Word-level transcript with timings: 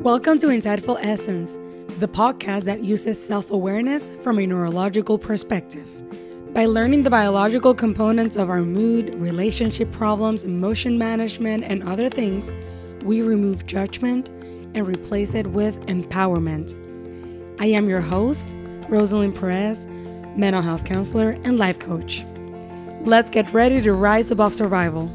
Welcome 0.00 0.38
to 0.38 0.46
Insightful 0.46 0.98
Essence, 1.02 1.58
the 1.98 2.08
podcast 2.08 2.62
that 2.62 2.82
uses 2.82 3.22
self 3.22 3.50
awareness 3.50 4.08
from 4.22 4.38
a 4.38 4.46
neurological 4.46 5.18
perspective. 5.18 5.86
By 6.54 6.64
learning 6.64 7.02
the 7.02 7.10
biological 7.10 7.74
components 7.74 8.36
of 8.36 8.48
our 8.48 8.62
mood, 8.62 9.14
relationship 9.16 9.92
problems, 9.92 10.44
emotion 10.44 10.96
management, 10.96 11.64
and 11.64 11.82
other 11.82 12.08
things, 12.08 12.50
we 13.04 13.20
remove 13.20 13.66
judgment 13.66 14.30
and 14.30 14.86
replace 14.86 15.34
it 15.34 15.48
with 15.48 15.78
empowerment. 15.80 16.72
I 17.60 17.66
am 17.66 17.86
your 17.86 18.00
host, 18.00 18.56
Rosalind 18.88 19.34
Perez, 19.34 19.84
mental 20.34 20.62
health 20.62 20.86
counselor 20.86 21.32
and 21.44 21.58
life 21.58 21.78
coach. 21.78 22.24
Let's 23.02 23.28
get 23.28 23.52
ready 23.52 23.82
to 23.82 23.92
rise 23.92 24.30
above 24.30 24.54
survival. 24.54 25.10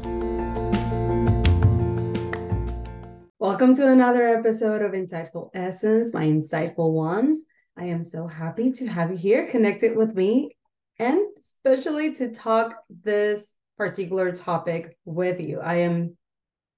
Welcome 3.56 3.74
to 3.76 3.90
another 3.90 4.28
episode 4.28 4.82
of 4.82 4.92
Insightful 4.92 5.48
Essence, 5.54 6.12
my 6.12 6.26
insightful 6.26 6.92
ones. 6.92 7.42
I 7.74 7.84
am 7.86 8.02
so 8.02 8.26
happy 8.26 8.70
to 8.72 8.86
have 8.86 9.10
you 9.10 9.16
here 9.16 9.48
connected 9.48 9.96
with 9.96 10.14
me 10.14 10.58
and 10.98 11.18
especially 11.38 12.12
to 12.16 12.34
talk 12.34 12.76
this 13.02 13.50
particular 13.78 14.32
topic 14.32 14.98
with 15.06 15.40
you. 15.40 15.60
I 15.60 15.76
am, 15.76 16.18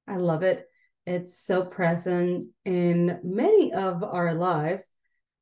I 0.07 0.19
love 0.19 0.45
it. 0.45 0.69
It's 1.05 1.45
so 1.45 1.65
present 1.65 2.45
in 2.65 3.19
many 3.25 3.73
of 3.73 4.05
our 4.05 4.35
lives 4.35 4.89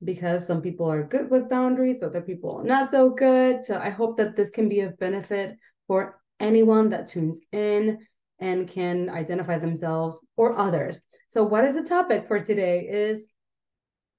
because 0.03 0.47
some 0.47 0.63
people 0.63 0.91
are 0.91 1.05
good 1.05 1.29
with 1.31 1.51
boundaries, 1.51 2.03
other 2.03 2.23
people 2.23 2.61
are 2.61 2.65
not 2.65 2.91
so 2.91 3.11
good. 3.11 3.63
So 3.63 3.79
I 3.79 3.91
hope 3.91 4.17
that 4.17 4.37
this 4.37 4.49
can 4.49 4.71
be 4.71 4.81
of 4.81 4.99
benefit 4.99 5.59
for 5.87 6.19
anyone 6.41 6.89
that 6.91 7.09
tunes 7.09 7.41
in 7.53 7.99
and 8.39 8.69
can 8.69 9.11
identify 9.11 9.59
themselves 9.59 10.25
or 10.37 10.59
others 10.59 11.03
so, 11.29 11.43
what 11.45 11.65
is 11.65 11.75
the 11.75 11.83
topic 11.83 12.27
for 12.29 12.41
today? 12.41 12.87
Is 12.91 13.27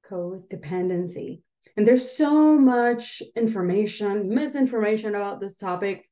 codependency. 0.09 1.41
And 1.75 1.87
there's 1.87 2.17
so 2.17 2.57
much 2.57 3.21
information, 3.35 4.33
misinformation 4.33 5.15
about 5.15 5.39
this 5.39 5.57
topic. 5.57 6.09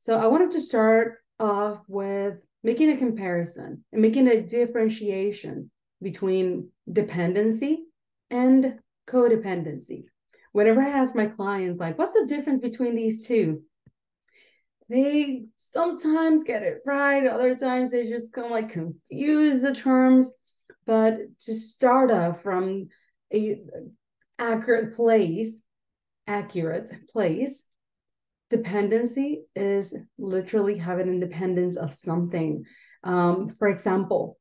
So, 0.00 0.18
I 0.18 0.26
wanted 0.26 0.52
to 0.52 0.60
start 0.60 1.18
off 1.38 1.80
with 1.86 2.34
making 2.62 2.90
a 2.90 2.96
comparison 2.96 3.84
and 3.92 4.02
making 4.02 4.28
a 4.28 4.40
differentiation 4.40 5.70
between 6.02 6.70
dependency 6.90 7.84
and 8.30 8.78
codependency. 9.08 10.04
Whenever 10.52 10.82
I 10.82 10.88
ask 10.88 11.14
my 11.14 11.26
clients, 11.26 11.78
like, 11.78 11.98
what's 11.98 12.14
the 12.14 12.26
difference 12.26 12.62
between 12.62 12.94
these 12.94 13.26
two? 13.26 13.62
They 14.88 15.44
sometimes 15.58 16.44
get 16.44 16.62
it 16.62 16.78
right, 16.86 17.26
other 17.26 17.54
times 17.54 17.90
they 17.90 18.08
just 18.08 18.32
kind 18.32 18.46
of 18.46 18.50
like 18.50 18.70
confuse 18.70 19.60
the 19.60 19.74
terms 19.74 20.32
but 20.88 21.18
to 21.42 21.54
start 21.54 22.10
off 22.10 22.42
from 22.42 22.88
a 23.32 23.60
accurate 24.38 24.96
place 24.96 25.62
accurate 26.26 26.90
place 27.10 27.66
dependency 28.48 29.42
is 29.54 29.94
literally 30.16 30.78
having 30.78 31.08
independence 31.08 31.76
of 31.76 31.92
something. 31.92 32.64
Um, 33.04 33.50
for 33.58 33.68
example 33.68 34.38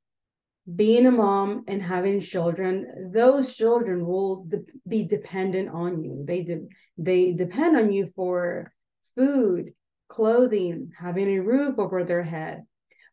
being 0.75 1.05
a 1.05 1.11
mom 1.11 1.63
and 1.67 1.81
having 1.81 2.19
children 2.19 3.11
those 3.13 3.55
children 3.55 4.05
will 4.05 4.45
de- 4.45 4.65
be 4.87 5.03
dependent 5.03 5.69
on 5.69 6.03
you. 6.03 6.23
They 6.27 6.43
de- 6.43 6.67
they 6.97 7.31
depend 7.33 7.77
on 7.77 7.91
you 7.91 8.11
for 8.15 8.73
food 9.15 9.73
clothing 10.09 10.91
having 10.97 11.29
a 11.29 11.39
roof 11.39 11.77
over 11.77 12.03
their 12.03 12.23
head 12.23 12.63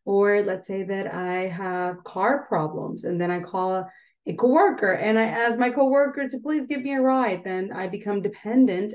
or 0.05 0.41
let's 0.43 0.67
say 0.67 0.83
that 0.83 1.13
I 1.13 1.47
have 1.47 2.03
car 2.03 2.45
problems 2.47 3.03
and 3.03 3.19
then 3.19 3.31
I 3.31 3.41
call 3.41 3.89
a 4.27 4.33
coworker 4.33 4.93
and 4.93 5.19
I 5.19 5.23
ask 5.25 5.59
my 5.59 5.69
coworker 5.69 6.27
to 6.29 6.39
please 6.39 6.67
give 6.67 6.81
me 6.81 6.93
a 6.93 7.01
ride, 7.01 7.43
then 7.43 7.71
I 7.71 7.87
become 7.87 8.21
dependent 8.21 8.93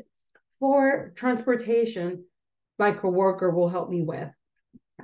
for 0.58 1.12
transportation 1.16 2.24
my 2.80 2.92
coworker 2.92 3.50
will 3.50 3.68
help 3.68 3.90
me 3.90 4.02
with. 4.02 4.30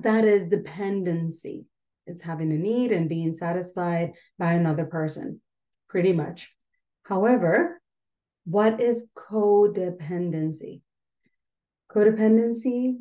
That 0.02 0.24
is 0.24 0.48
dependency. 0.48 1.66
It's 2.06 2.22
having 2.22 2.50
a 2.52 2.56
need 2.56 2.90
and 2.90 3.06
being 3.08 3.34
satisfied 3.34 4.12
by 4.38 4.52
another 4.52 4.86
person, 4.86 5.42
pretty 5.88 6.14
much. 6.14 6.54
However, 7.02 7.80
what 8.46 8.80
is 8.80 9.04
codependency? 9.14 10.80
Codependency 11.92 12.94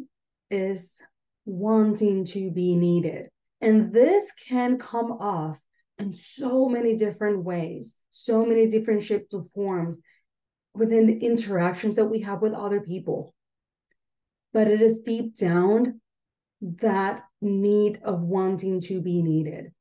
is 0.51 0.97
wanting 1.45 2.25
to 2.25 2.51
be 2.51 2.75
needed. 2.75 3.29
And 3.61 3.93
this 3.93 4.31
can 4.47 4.77
come 4.77 5.11
off 5.11 5.57
in 5.97 6.13
so 6.13 6.67
many 6.67 6.95
different 6.95 7.43
ways, 7.43 7.95
so 8.11 8.45
many 8.45 8.67
different 8.67 9.03
shapes 9.03 9.33
of 9.33 9.49
forms 9.51 9.99
within 10.73 11.05
the 11.05 11.17
interactions 11.17 11.95
that 11.95 12.05
we 12.05 12.21
have 12.21 12.41
with 12.41 12.53
other 12.53 12.81
people. 12.81 13.33
But 14.53 14.67
it 14.67 14.81
is 14.81 15.01
deep 15.01 15.37
down 15.37 16.01
that 16.61 17.21
need 17.41 17.99
of 18.03 18.21
wanting 18.21 18.81
to 18.81 19.01
be 19.01 19.21
needed. 19.21 19.71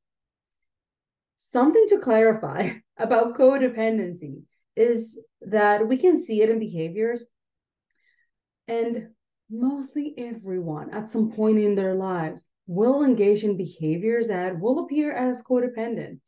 Something 1.35 1.85
to 1.89 1.99
clarify 1.99 2.71
about 2.97 3.37
codependency 3.37 4.43
is 4.75 5.19
that 5.41 5.87
we 5.87 5.97
can 5.97 6.21
see 6.21 6.41
it 6.41 6.49
in 6.49 6.59
behaviors 6.59 7.23
and 8.67 9.09
mostly 9.49 10.13
everyone 10.17 10.89
at 10.91 11.09
some 11.09 11.31
point 11.31 11.59
in 11.59 11.75
their 11.75 11.95
lives 11.95 12.45
will 12.67 13.03
engage 13.03 13.43
in 13.43 13.57
behaviors 13.57 14.27
that 14.27 14.59
will 14.59 14.79
appear 14.79 15.11
as 15.11 15.43
codependent. 15.43 16.19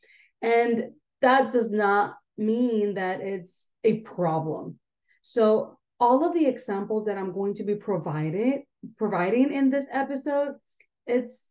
And 0.41 0.91
that 1.21 1.51
does 1.51 1.71
not 1.71 2.15
mean 2.37 2.95
that 2.95 3.21
it's 3.21 3.67
a 3.83 3.99
problem. 4.01 4.79
So 5.23 5.77
all 5.99 6.23
of 6.23 6.33
the 6.33 6.45
examples 6.45 7.05
that 7.05 7.17
I'm 7.17 7.33
going 7.33 7.55
to 7.55 7.63
be 7.63 7.75
provided 7.75 8.61
providing 8.97 9.51
in 9.51 9.69
this 9.71 9.87
episode, 9.91 10.55
it's 11.07 11.49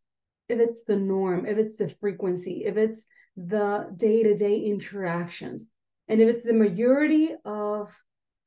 if 0.48 0.60
it's 0.60 0.84
the 0.84 0.96
norm, 0.96 1.44
if 1.46 1.58
it's 1.58 1.76
the 1.76 1.88
frequency, 2.00 2.64
if 2.64 2.76
it's 2.76 3.06
the 3.36 3.92
day-to-day 3.96 4.60
interactions, 4.60 5.66
and 6.08 6.20
if 6.20 6.28
it's 6.28 6.44
the 6.44 6.52
majority 6.52 7.30
of 7.44 7.90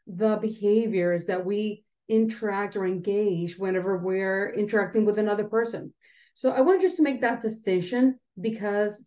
the 0.07 0.37
behaviors 0.37 1.25
that 1.25 1.45
we 1.45 1.83
interact 2.09 2.75
or 2.75 2.85
engage 2.85 3.57
whenever 3.57 3.97
we're 3.97 4.49
interacting 4.53 5.05
with 5.05 5.19
another 5.19 5.45
person. 5.45 5.93
So 6.33 6.51
I 6.51 6.61
want 6.61 6.81
just 6.81 6.97
to 6.97 7.03
make 7.03 7.21
that 7.21 7.41
distinction 7.41 8.19
because 8.39 9.03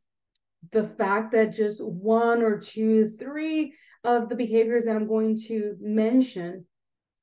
the 0.70 0.84
fact 0.84 1.32
that 1.32 1.54
just 1.54 1.82
one 1.84 2.42
or 2.42 2.58
two, 2.58 3.08
three 3.18 3.74
of 4.04 4.28
the 4.28 4.36
behaviors 4.36 4.84
that 4.84 4.96
I'm 4.96 5.08
going 5.08 5.38
to 5.48 5.76
mention 5.80 6.66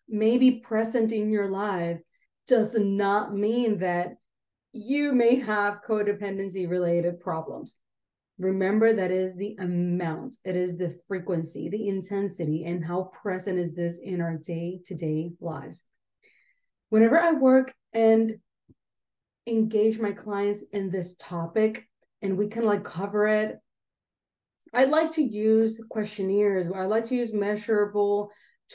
may 0.08 0.38
be 0.38 0.60
present 0.60 1.12
in 1.12 1.32
your 1.32 1.50
life 1.50 2.00
does 2.48 2.76
not 2.76 3.36
mean 3.36 3.80
that 3.80 4.16
you 4.72 5.14
may 5.14 5.40
have 5.40 5.82
codependency 5.88 6.70
related 6.70 7.20
problems. 7.20 7.76
Remember 8.40 8.94
that 8.94 9.12
is 9.12 9.36
the 9.36 9.58
amount, 9.60 10.38
it 10.46 10.56
is 10.56 10.78
the 10.78 10.98
frequency, 11.10 11.68
the 11.68 11.90
intensity, 11.90 12.64
and 12.64 12.84
how 12.84 13.12
present 13.22 13.60
is 13.60 13.76
this 13.76 14.00
in 14.02 14.22
our 14.22 14.38
day 14.38 14.80
to 14.86 14.96
day 14.96 15.34
lives. 15.42 15.84
Whenever 16.88 17.20
I 17.20 17.34
work 17.34 17.74
and 17.92 18.40
engage 19.46 20.00
my 20.00 20.14
clients 20.14 20.64
in 20.72 20.90
this 20.90 21.16
topic 21.20 21.86
and 22.22 22.38
we 22.38 22.48
can 22.48 22.64
like 22.64 22.86
cover 22.86 23.28
it, 23.28 23.60
I 24.74 24.86
like 24.86 25.12
to 25.12 25.22
use 25.22 25.84
questionnaires, 25.90 26.72
I 26.74 26.86
like 26.86 27.06
to 27.06 27.16
use 27.16 27.34
measurable 27.34 28.32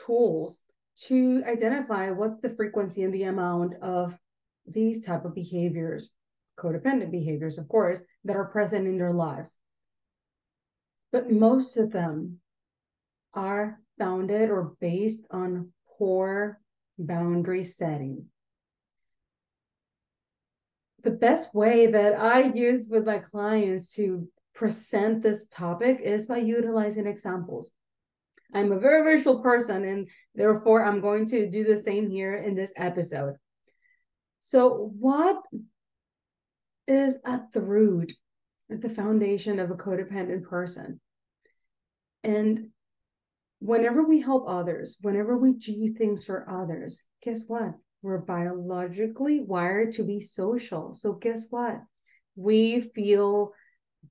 tools 0.07 0.61
to 1.07 1.43
identify 1.47 2.11
what's 2.11 2.41
the 2.43 2.55
frequency 2.55 3.03
and 3.03 3.15
the 3.15 3.25
amount 3.25 3.77
of 3.81 4.15
these 4.67 5.03
type 5.07 5.25
of 5.25 5.35
behaviors 5.35 6.11
codependent 6.57 7.11
behaviors, 7.11 7.59
of 7.59 7.69
course, 7.69 8.01
that 8.25 8.37
are 8.37 8.45
present 8.45 8.87
in 8.87 8.99
their 8.99 9.13
lives. 9.13 9.57
But 11.15 11.31
most 11.31 11.77
of 11.77 11.93
them 11.93 12.41
are 13.35 13.79
founded 14.01 14.51
or 14.51 14.75
based 14.81 15.25
on 15.31 15.71
poor 15.97 16.59
boundary 16.99 17.63
setting. 17.63 18.27
The 21.05 21.13
best 21.13 21.55
way 21.55 21.87
that 21.87 22.19
I 22.19 22.51
use 22.53 22.89
with 22.91 23.07
my 23.07 23.19
clients 23.21 23.95
to 23.95 24.29
present 24.57 25.23
this 25.23 25.47
topic 25.53 26.01
is 26.03 26.27
by 26.27 26.39
utilizing 26.39 27.07
examples. 27.07 27.71
I'm 28.53 28.73
a 28.73 28.81
very 28.81 29.17
visual 29.17 29.39
person, 29.39 29.85
and 29.85 30.09
therefore, 30.35 30.85
I'm 30.85 31.01
going 31.01 31.27
to 31.27 31.49
do 31.49 31.63
the 31.63 31.77
same 31.77 32.11
here 32.11 32.35
in 32.35 32.57
this 32.57 32.73
episode. 32.75 33.37
So, 34.41 34.91
what 34.99 35.37
is 36.89 37.19
at 37.25 37.53
the 37.53 37.63
root, 37.63 38.13
at 38.69 38.81
the 38.81 38.89
foundation 38.89 39.61
of 39.61 39.71
a 39.71 39.77
codependent 39.77 40.43
person. 40.43 41.01
And 42.25 42.71
whenever 43.61 44.03
we 44.03 44.21
help 44.21 44.47
others, 44.49 44.99
whenever 45.03 45.37
we 45.37 45.53
do 45.53 45.95
things 45.95 46.25
for 46.25 46.49
others, 46.51 47.03
guess 47.23 47.45
what? 47.47 47.75
We're 48.03 48.19
biologically 48.19 49.41
wired 49.41 49.93
to 49.93 50.03
be 50.03 50.21
social. 50.21 50.95
So, 50.95 51.13
guess 51.13 51.47
what? 51.51 51.81
We 52.35 52.81
feel 52.95 53.53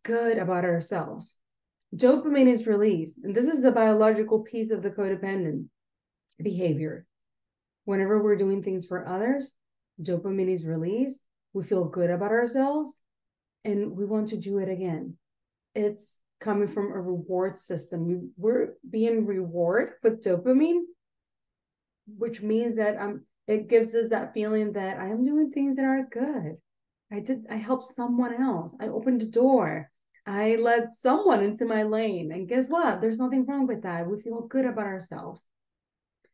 good 0.04 0.38
about 0.38 0.63
ourselves. 0.63 1.36
dopamine 1.95 2.48
is 2.48 2.65
released. 2.65 3.19
And 3.24 3.36
this 3.36 3.45
is 3.45 3.62
the 3.62 3.71
biological 3.71 4.39
piece 4.39 4.71
of 4.71 4.81
the 4.81 4.89
codependent 4.89 5.65
behavior. 6.42 7.06
Whenever 7.86 8.21
we're 8.21 8.36
doing 8.36 8.63
things 8.63 8.86
for 8.86 9.07
others, 9.07 9.54
dopamine 10.01 10.51
is 10.51 10.65
released. 10.65 11.21
We 11.54 11.63
feel 11.63 11.86
good 11.86 12.10
about 12.10 12.31
ourselves 12.31 13.01
and 13.63 13.95
we 13.95 14.06
want 14.06 14.30
to 14.30 14.38
do 14.38 14.57
it 14.57 14.69
again. 14.69 15.18
It's 15.75 16.18
coming 16.44 16.68
from 16.68 16.92
a 16.92 17.01
reward 17.01 17.57
system. 17.57 18.06
We, 18.06 18.16
we're 18.38 18.74
being 18.88 19.25
rewarded 19.25 19.95
with 20.04 20.24
dopamine, 20.24 20.81
which 22.06 22.42
means 22.42 22.75
that 22.75 22.98
um, 22.98 23.25
it 23.48 23.69
gives 23.69 23.95
us 23.95 24.10
that 24.10 24.34
feeling 24.34 24.74
that 24.74 25.00
I 25.00 25.07
am 25.07 25.24
doing 25.24 25.51
things 25.51 25.78
that 25.78 25.86
are 25.86 26.07
good. 26.12 26.57
I 27.12 27.19
did, 27.22 27.45
I 27.50 27.56
helped 27.56 27.88
someone 27.88 28.42
else. 28.42 28.75
I 28.80 28.88
opened 28.88 29.22
a 29.22 29.25
door. 29.25 29.90
I 30.25 30.56
let 30.56 30.94
someone 30.94 31.44
into 31.44 31.66
my 31.66 31.84
lane. 31.84 32.31
And 32.31 32.48
guess 32.48 32.69
what? 32.69 33.01
There's 33.01 33.19
nothing 33.19 33.46
wrong 33.46 33.68
with 33.68 33.84
that. 33.84 34.07
We 34.07 34.22
feel 34.22 34.48
good 34.48 34.66
about 34.66 34.86
ourselves. 34.86 35.46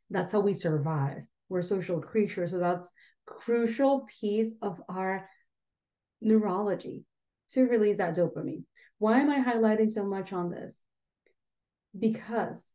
That's 0.09 0.31
how 0.31 0.39
we 0.39 0.53
survive. 0.53 1.23
We're 1.49 1.61
social 1.61 2.01
creatures. 2.01 2.51
So 2.51 2.59
that's 2.59 2.91
crucial 3.25 4.07
piece 4.19 4.53
of 4.61 4.81
our 4.89 5.29
neurology 6.21 7.05
to 7.51 7.63
release 7.63 7.97
that 7.97 8.15
dopamine. 8.15 8.63
Why 8.99 9.19
am 9.19 9.29
I 9.29 9.43
highlighting 9.43 9.89
so 9.89 10.05
much 10.05 10.31
on 10.31 10.51
this? 10.51 10.81
Because 11.97 12.71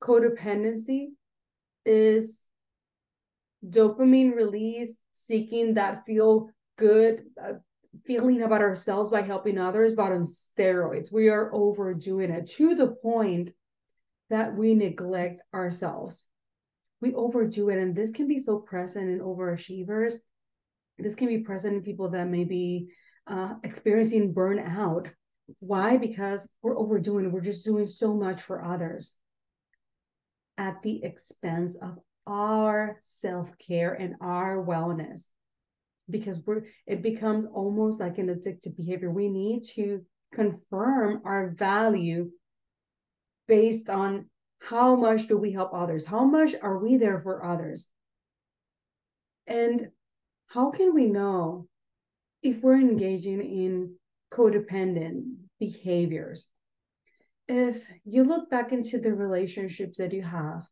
codependency 0.00 1.08
is 1.84 2.46
dopamine 3.68 4.34
release, 4.34 4.96
seeking 5.12 5.74
that 5.74 6.04
feel 6.06 6.50
good 6.76 7.24
uh, 7.42 7.54
feeling 8.06 8.42
about 8.42 8.60
ourselves 8.60 9.10
by 9.10 9.22
helping 9.22 9.58
others, 9.58 9.94
but 9.94 10.12
on 10.12 10.22
steroids. 10.22 11.12
We 11.12 11.28
are 11.28 11.52
overdoing 11.52 12.30
it 12.30 12.46
to 12.52 12.74
the 12.74 12.88
point 12.88 13.50
that 14.30 14.54
we 14.54 14.74
neglect 14.74 15.42
ourselves. 15.54 16.26
We 17.00 17.14
overdo 17.14 17.70
it. 17.70 17.78
And 17.78 17.94
this 17.94 18.12
can 18.12 18.28
be 18.28 18.38
so 18.38 18.58
present 18.58 19.08
in 19.08 19.20
overachievers. 19.20 20.14
This 20.98 21.14
can 21.14 21.28
be 21.28 21.38
present 21.38 21.74
in 21.74 21.82
people 21.82 22.10
that 22.10 22.28
may 22.28 22.44
be 22.44 22.90
uh, 23.28 23.54
experiencing 23.62 24.34
burnout. 24.34 25.10
Why? 25.60 25.96
Because 25.96 26.48
we're 26.62 26.78
overdoing. 26.78 27.30
We're 27.32 27.40
just 27.40 27.64
doing 27.64 27.86
so 27.86 28.14
much 28.14 28.42
for 28.42 28.64
others 28.64 29.12
at 30.58 30.82
the 30.82 31.02
expense 31.04 31.76
of 31.80 31.98
our 32.26 32.98
self-care 33.00 33.94
and 33.94 34.14
our 34.20 34.62
wellness 34.62 35.28
because 36.10 36.42
we're 36.44 36.64
it 36.86 37.02
becomes 37.02 37.46
almost 37.46 38.00
like 38.00 38.18
an 38.18 38.28
addictive 38.28 38.76
behavior 38.76 39.10
we 39.10 39.28
need 39.28 39.62
to 39.62 40.04
confirm 40.32 41.22
our 41.24 41.50
value 41.50 42.30
based 43.46 43.88
on 43.88 44.28
how 44.60 44.94
much 44.94 45.26
do 45.26 45.38
we 45.38 45.52
help 45.52 45.72
others 45.72 46.04
how 46.04 46.24
much 46.24 46.54
are 46.60 46.78
we 46.78 46.98
there 46.98 47.20
for 47.20 47.44
others 47.44 47.88
and 49.46 49.88
how 50.48 50.70
can 50.70 50.94
we 50.94 51.06
know 51.06 51.66
if 52.42 52.62
we're 52.62 52.78
engaging 52.78 53.40
in 53.40 53.94
codependent 54.32 55.24
behaviors 55.58 56.48
if 57.48 57.90
you 58.04 58.24
look 58.24 58.50
back 58.50 58.72
into 58.72 58.98
the 58.98 59.12
relationships 59.12 59.98
that 59.98 60.12
you 60.12 60.22
have 60.22 60.66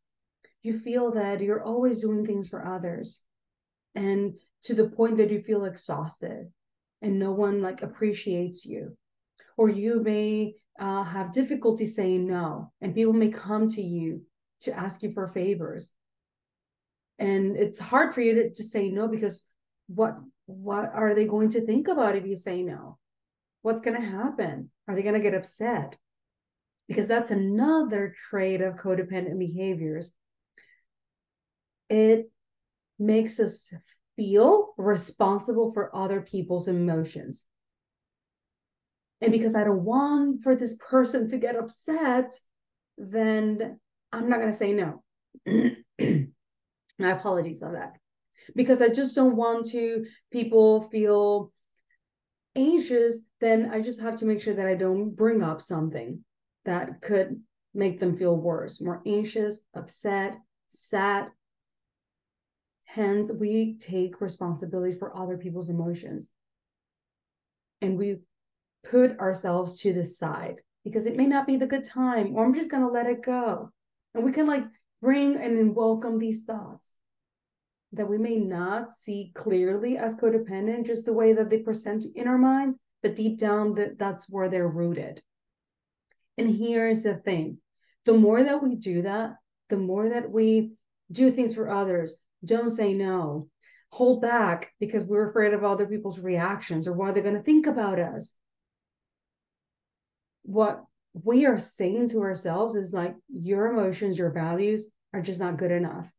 you 0.62 0.78
feel 0.78 1.12
that 1.12 1.40
you're 1.40 1.62
always 1.62 2.00
doing 2.00 2.26
things 2.26 2.48
for 2.48 2.66
others 2.66 3.20
and 3.94 4.34
to 4.64 4.74
the 4.74 4.88
point 4.88 5.16
that 5.16 5.30
you 5.30 5.40
feel 5.40 5.64
exhausted 5.64 6.50
and 7.02 7.18
no 7.18 7.30
one 7.30 7.62
like 7.62 7.82
appreciates 7.82 8.64
you. 8.66 8.96
Or 9.56 9.68
you 9.68 10.02
may 10.02 10.54
uh, 10.78 11.04
have 11.04 11.32
difficulty 11.32 11.86
saying 11.86 12.26
no 12.26 12.72
and 12.80 12.94
people 12.94 13.12
may 13.12 13.28
come 13.30 13.68
to 13.70 13.82
you 13.82 14.22
to 14.62 14.76
ask 14.76 15.02
you 15.02 15.12
for 15.12 15.28
favors. 15.28 15.88
And 17.18 17.56
it's 17.56 17.78
hard 17.78 18.12
for 18.12 18.20
you 18.20 18.34
to, 18.34 18.50
to 18.54 18.64
say 18.64 18.90
no 18.90 19.06
because 19.06 19.42
what 19.86 20.16
what 20.46 20.90
are 20.94 21.14
they 21.14 21.26
going 21.26 21.50
to 21.50 21.64
think 21.64 21.88
about 21.88 22.16
if 22.16 22.26
you 22.26 22.36
say 22.36 22.62
no 22.62 22.98
what's 23.62 23.82
going 23.82 24.00
to 24.00 24.06
happen 24.06 24.70
are 24.88 24.94
they 24.94 25.02
going 25.02 25.14
to 25.14 25.20
get 25.20 25.34
upset 25.34 25.96
because 26.88 27.08
that's 27.08 27.30
another 27.30 28.14
trait 28.30 28.60
of 28.60 28.74
codependent 28.74 29.38
behaviors 29.38 30.14
it 31.88 32.30
makes 32.98 33.38
us 33.38 33.72
feel 34.16 34.74
responsible 34.76 35.72
for 35.72 35.94
other 35.94 36.20
people's 36.20 36.68
emotions. 36.68 37.44
And 39.20 39.32
because 39.32 39.54
I 39.54 39.64
don't 39.64 39.84
want 39.84 40.42
for 40.42 40.54
this 40.54 40.76
person 40.76 41.28
to 41.28 41.38
get 41.38 41.56
upset, 41.56 42.34
then 42.98 43.78
I'm 44.12 44.28
not 44.28 44.40
going 44.40 44.52
to 44.52 44.56
say 44.56 44.72
no. 44.72 45.02
My 46.98 47.10
apologies 47.10 47.62
on 47.62 47.74
that. 47.74 47.96
Because 48.54 48.82
I 48.82 48.88
just 48.88 49.14
don't 49.14 49.36
want 49.36 49.66
to 49.70 50.06
people 50.30 50.82
feel 50.90 51.52
anxious, 52.54 53.18
then 53.40 53.70
I 53.72 53.80
just 53.80 54.00
have 54.00 54.16
to 54.16 54.26
make 54.26 54.40
sure 54.40 54.54
that 54.54 54.66
I 54.66 54.74
don't 54.74 55.14
bring 55.14 55.42
up 55.42 55.60
something 55.60 56.24
that 56.64 57.00
could 57.02 57.40
make 57.74 58.00
them 58.00 58.16
feel 58.16 58.36
worse, 58.36 58.80
more 58.80 59.02
anxious, 59.06 59.60
upset, 59.74 60.36
sad, 60.70 61.30
Hence, 62.86 63.32
we 63.32 63.76
take 63.78 64.20
responsibility 64.20 64.96
for 64.96 65.14
other 65.14 65.36
people's 65.36 65.68
emotions. 65.68 66.28
And 67.82 67.98
we 67.98 68.20
put 68.88 69.18
ourselves 69.18 69.80
to 69.80 69.92
the 69.92 70.04
side 70.04 70.56
because 70.84 71.04
it 71.06 71.16
may 71.16 71.26
not 71.26 71.46
be 71.46 71.56
the 71.56 71.66
good 71.66 71.84
time, 71.84 72.34
or 72.34 72.44
I'm 72.44 72.54
just 72.54 72.70
going 72.70 72.84
to 72.84 72.92
let 72.92 73.06
it 73.06 73.22
go. 73.22 73.70
And 74.14 74.24
we 74.24 74.32
can 74.32 74.46
like 74.46 74.64
bring 75.02 75.36
and 75.36 75.74
welcome 75.74 76.18
these 76.18 76.44
thoughts 76.44 76.92
that 77.96 78.08
we 78.08 78.18
may 78.18 78.36
not 78.36 78.92
see 78.92 79.32
clearly 79.34 79.96
as 79.98 80.14
codependent, 80.14 80.86
just 80.86 81.06
the 81.06 81.12
way 81.12 81.32
that 81.32 81.50
they 81.50 81.58
present 81.58 82.04
in 82.14 82.28
our 82.28 82.38
minds, 82.38 82.78
but 83.02 83.16
deep 83.16 83.38
down, 83.38 83.74
that 83.74 83.98
that's 83.98 84.28
where 84.28 84.48
they're 84.48 84.68
rooted. 84.68 85.22
And 86.38 86.54
here's 86.54 87.02
the 87.02 87.14
thing 87.14 87.58
the 88.04 88.14
more 88.14 88.42
that 88.42 88.62
we 88.62 88.76
do 88.76 89.02
that, 89.02 89.36
the 89.68 89.76
more 89.76 90.08
that 90.10 90.30
we 90.30 90.72
do 91.10 91.30
things 91.30 91.54
for 91.54 91.70
others, 91.70 92.16
don't 92.44 92.70
say 92.70 92.92
no. 92.92 93.48
Hold 93.90 94.20
back 94.20 94.72
because 94.78 95.04
we're 95.04 95.30
afraid 95.30 95.54
of 95.54 95.64
other 95.64 95.86
people's 95.86 96.18
reactions 96.18 96.86
or 96.86 96.92
what 96.92 97.14
they're 97.14 97.22
going 97.22 97.36
to 97.36 97.42
think 97.42 97.66
about 97.66 97.98
us. 97.98 98.32
What 100.42 100.84
we 101.24 101.46
are 101.46 101.58
saying 101.58 102.10
to 102.10 102.20
ourselves 102.22 102.76
is 102.76 102.92
like, 102.92 103.14
your 103.28 103.66
emotions, 103.68 104.18
your 104.18 104.30
values 104.30 104.92
are 105.12 105.22
just 105.22 105.40
not 105.40 105.56
good 105.56 105.70
enough. 105.70 106.10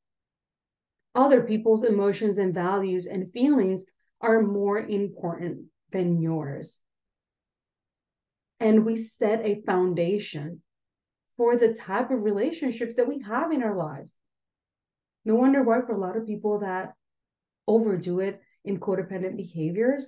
Other 1.17 1.41
people's 1.41 1.83
emotions 1.83 2.37
and 2.37 2.53
values 2.53 3.07
and 3.07 3.33
feelings 3.33 3.85
are 4.21 4.43
more 4.43 4.77
important 4.77 5.65
than 5.91 6.21
yours. 6.21 6.77
And 8.59 8.85
we 8.85 8.97
set 8.97 9.43
a 9.43 9.63
foundation 9.65 10.61
for 11.35 11.57
the 11.57 11.73
type 11.73 12.11
of 12.11 12.21
relationships 12.21 12.97
that 12.97 13.07
we 13.07 13.23
have 13.23 13.51
in 13.51 13.63
our 13.63 13.75
lives. 13.75 14.13
No 15.25 15.33
wonder 15.33 15.63
why, 15.63 15.81
for 15.81 15.95
a 15.95 15.99
lot 15.99 16.17
of 16.17 16.27
people 16.27 16.59
that 16.59 16.93
overdo 17.67 18.19
it 18.19 18.39
in 18.63 18.79
codependent 18.79 19.37
behaviors, 19.37 20.07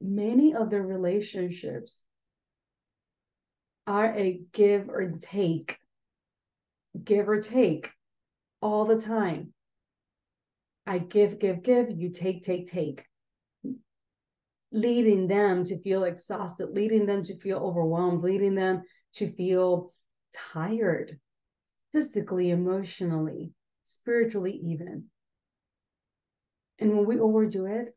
many 0.00 0.54
of 0.54 0.70
their 0.70 0.86
relationships 0.86 2.02
are 3.84 4.14
a 4.16 4.40
give 4.52 4.88
or 4.88 5.10
take, 5.20 5.76
give 7.02 7.28
or 7.28 7.40
take 7.40 7.90
all 8.60 8.84
the 8.84 9.00
time. 9.00 9.52
I 10.86 10.98
give, 10.98 11.38
give, 11.38 11.62
give, 11.62 11.90
you 11.90 12.10
take, 12.10 12.42
take, 12.42 12.70
take. 12.70 13.04
Leading 14.72 15.28
them 15.28 15.64
to 15.64 15.80
feel 15.80 16.04
exhausted, 16.04 16.70
leading 16.70 17.06
them 17.06 17.24
to 17.24 17.36
feel 17.36 17.58
overwhelmed, 17.58 18.22
leading 18.22 18.54
them 18.54 18.82
to 19.14 19.30
feel 19.30 19.92
tired 20.52 21.18
physically, 21.92 22.50
emotionally, 22.50 23.52
spiritually, 23.84 24.60
even. 24.64 25.04
And 26.78 26.96
when 26.96 27.06
we 27.06 27.18
overdo 27.18 27.66
it, 27.66 27.94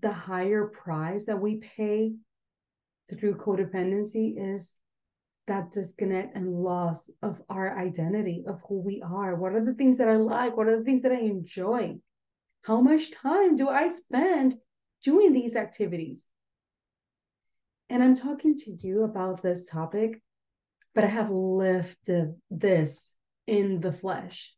the 0.00 0.12
higher 0.12 0.66
price 0.66 1.26
that 1.26 1.40
we 1.40 1.56
pay 1.56 2.14
through 3.10 3.36
codependency 3.36 4.54
is 4.54 4.76
that 5.46 5.72
disconnect 5.72 6.36
and 6.36 6.62
loss 6.62 7.10
of 7.22 7.40
our 7.50 7.78
identity, 7.78 8.44
of 8.46 8.62
who 8.68 8.80
we 8.80 9.02
are. 9.02 9.34
What 9.34 9.52
are 9.52 9.64
the 9.64 9.74
things 9.74 9.98
that 9.98 10.08
I 10.08 10.16
like? 10.16 10.56
What 10.56 10.68
are 10.68 10.78
the 10.78 10.84
things 10.84 11.02
that 11.02 11.12
I 11.12 11.20
enjoy? 11.20 11.98
How 12.62 12.80
much 12.80 13.10
time 13.12 13.56
do 13.56 13.68
I 13.68 13.88
spend 13.88 14.56
doing 15.04 15.32
these 15.32 15.54
activities? 15.54 16.24
And 17.90 18.02
I'm 18.02 18.16
talking 18.16 18.56
to 18.60 18.70
you 18.70 19.04
about 19.04 19.42
this 19.42 19.66
topic, 19.66 20.22
but 20.94 21.04
I 21.04 21.08
have 21.08 21.30
lived 21.30 22.10
this 22.50 23.14
in 23.46 23.80
the 23.80 23.92
flesh. 23.92 24.54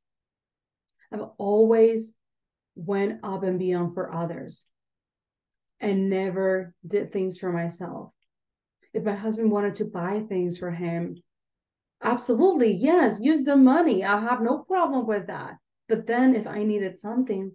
I've 1.13 1.27
always 1.39 2.15
went 2.77 3.21
up 3.25 3.43
and 3.43 3.59
beyond 3.59 3.95
for 3.95 4.15
others 4.15 4.67
and 5.81 6.09
never 6.09 6.75
did 6.87 7.13
things 7.13 7.39
for 7.39 7.51
myself. 7.51 8.13
If 8.97 9.05
my 9.05 9.15
husband 9.15 9.51
wanted 9.51 9.75
to 9.77 9.85
buy 9.85 10.25
things 10.27 10.57
for 10.57 10.71
him, 10.71 11.17
absolutely, 12.03 12.73
yes, 12.73 13.19
use 13.21 13.45
the 13.45 13.55
money. 13.55 14.03
I 14.03 14.19
have 14.19 14.41
no 14.41 14.61
problem 14.61 15.07
with 15.07 15.27
that. 15.27 15.59
But 15.87 16.07
then 16.07 16.35
if 16.35 16.47
I 16.47 16.63
needed 16.63 16.99
something, 16.99 17.53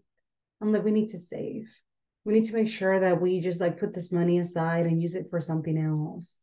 I'm 0.61 0.71
like, 0.71 0.83
we 0.83 0.91
need 0.91 1.09
to 1.09 1.17
save. 1.17 1.67
We 2.25 2.33
need 2.33 2.43
to 2.43 2.53
make 2.53 2.67
sure 2.67 2.99
that 2.99 3.19
we 3.19 3.39
just 3.39 3.59
like 3.59 3.79
put 3.79 3.95
this 3.95 4.11
money 4.11 4.37
aside 4.37 4.85
and 4.85 5.01
use 5.01 5.15
it 5.15 5.31
for 5.31 5.41
something 5.41 5.79
else. 5.79 6.37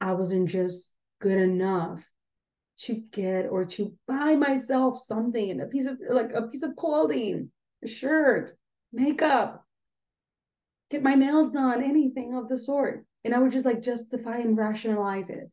I 0.00 0.12
wasn't 0.12 0.48
just 0.48 0.94
good 1.20 1.38
enough 1.38 2.08
to 2.82 2.94
get 2.94 3.48
or 3.50 3.64
to 3.64 3.92
buy 4.06 4.36
myself 4.36 5.00
something, 5.00 5.60
a 5.60 5.66
piece 5.66 5.86
of 5.86 5.98
like 6.08 6.30
a 6.32 6.42
piece 6.42 6.62
of 6.62 6.76
clothing, 6.76 7.50
a 7.82 7.88
shirt, 7.88 8.52
makeup, 8.92 9.66
get 10.90 11.02
my 11.02 11.14
nails 11.14 11.52
done, 11.52 11.82
anything 11.82 12.34
of 12.34 12.48
the 12.48 12.58
sort. 12.58 13.04
And 13.24 13.34
I 13.34 13.38
would 13.38 13.52
just 13.52 13.66
like 13.66 13.82
justify 13.82 14.38
and 14.38 14.56
rationalize 14.56 15.30
it. 15.30 15.50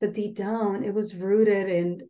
But 0.00 0.14
deep 0.14 0.36
down, 0.36 0.84
it 0.84 0.92
was 0.92 1.14
rooted 1.14 1.68
in 1.68 2.08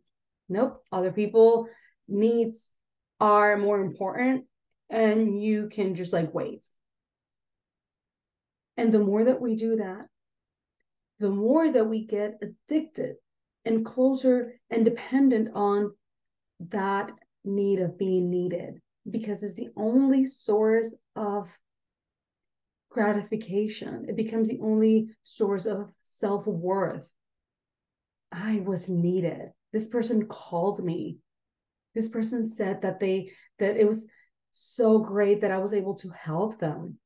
nope, 0.49 0.83
other 0.91 1.11
people 1.11 1.67
needs 2.07 2.71
are 3.19 3.57
more 3.57 3.81
important 3.81 4.45
and 4.89 5.41
you 5.41 5.69
can 5.71 5.95
just 5.95 6.13
like 6.13 6.33
wait. 6.33 6.65
And 8.77 8.93
the 8.93 8.99
more 8.99 9.23
that 9.23 9.41
we 9.41 9.55
do 9.55 9.77
that, 9.77 10.05
the 11.19 11.29
more 11.29 11.71
that 11.71 11.85
we 11.85 12.05
get 12.05 12.39
addicted 12.41 13.15
and 13.65 13.85
closer 13.85 14.53
and 14.69 14.85
dependent 14.85 15.49
on 15.55 15.91
that 16.69 17.11
need 17.43 17.79
of 17.79 17.97
being 17.97 18.29
needed 18.29 18.79
because 19.09 19.41
it's 19.41 19.55
the 19.55 19.69
only 19.75 20.25
source 20.25 20.93
of 21.15 21.49
gratification. 22.97 24.07
It 24.09 24.15
becomes 24.15 24.49
the 24.49 24.59
only 24.59 25.09
source 25.21 25.67
of 25.67 25.91
self 26.01 26.47
worth. 26.47 27.11
I 28.31 28.59
was 28.65 28.89
needed. 28.89 29.51
This 29.71 29.87
person 29.87 30.25
called 30.25 30.83
me. 30.83 31.19
This 31.93 32.09
person 32.09 32.43
said 32.43 32.81
that 32.81 32.99
they 32.99 33.31
that 33.59 33.77
it 33.77 33.87
was 33.87 34.07
so 34.51 34.97
great 34.97 35.41
that 35.41 35.51
I 35.51 35.59
was 35.59 35.73
able 35.73 35.93
to 35.97 36.09
help 36.09 36.59
them. 36.59 36.97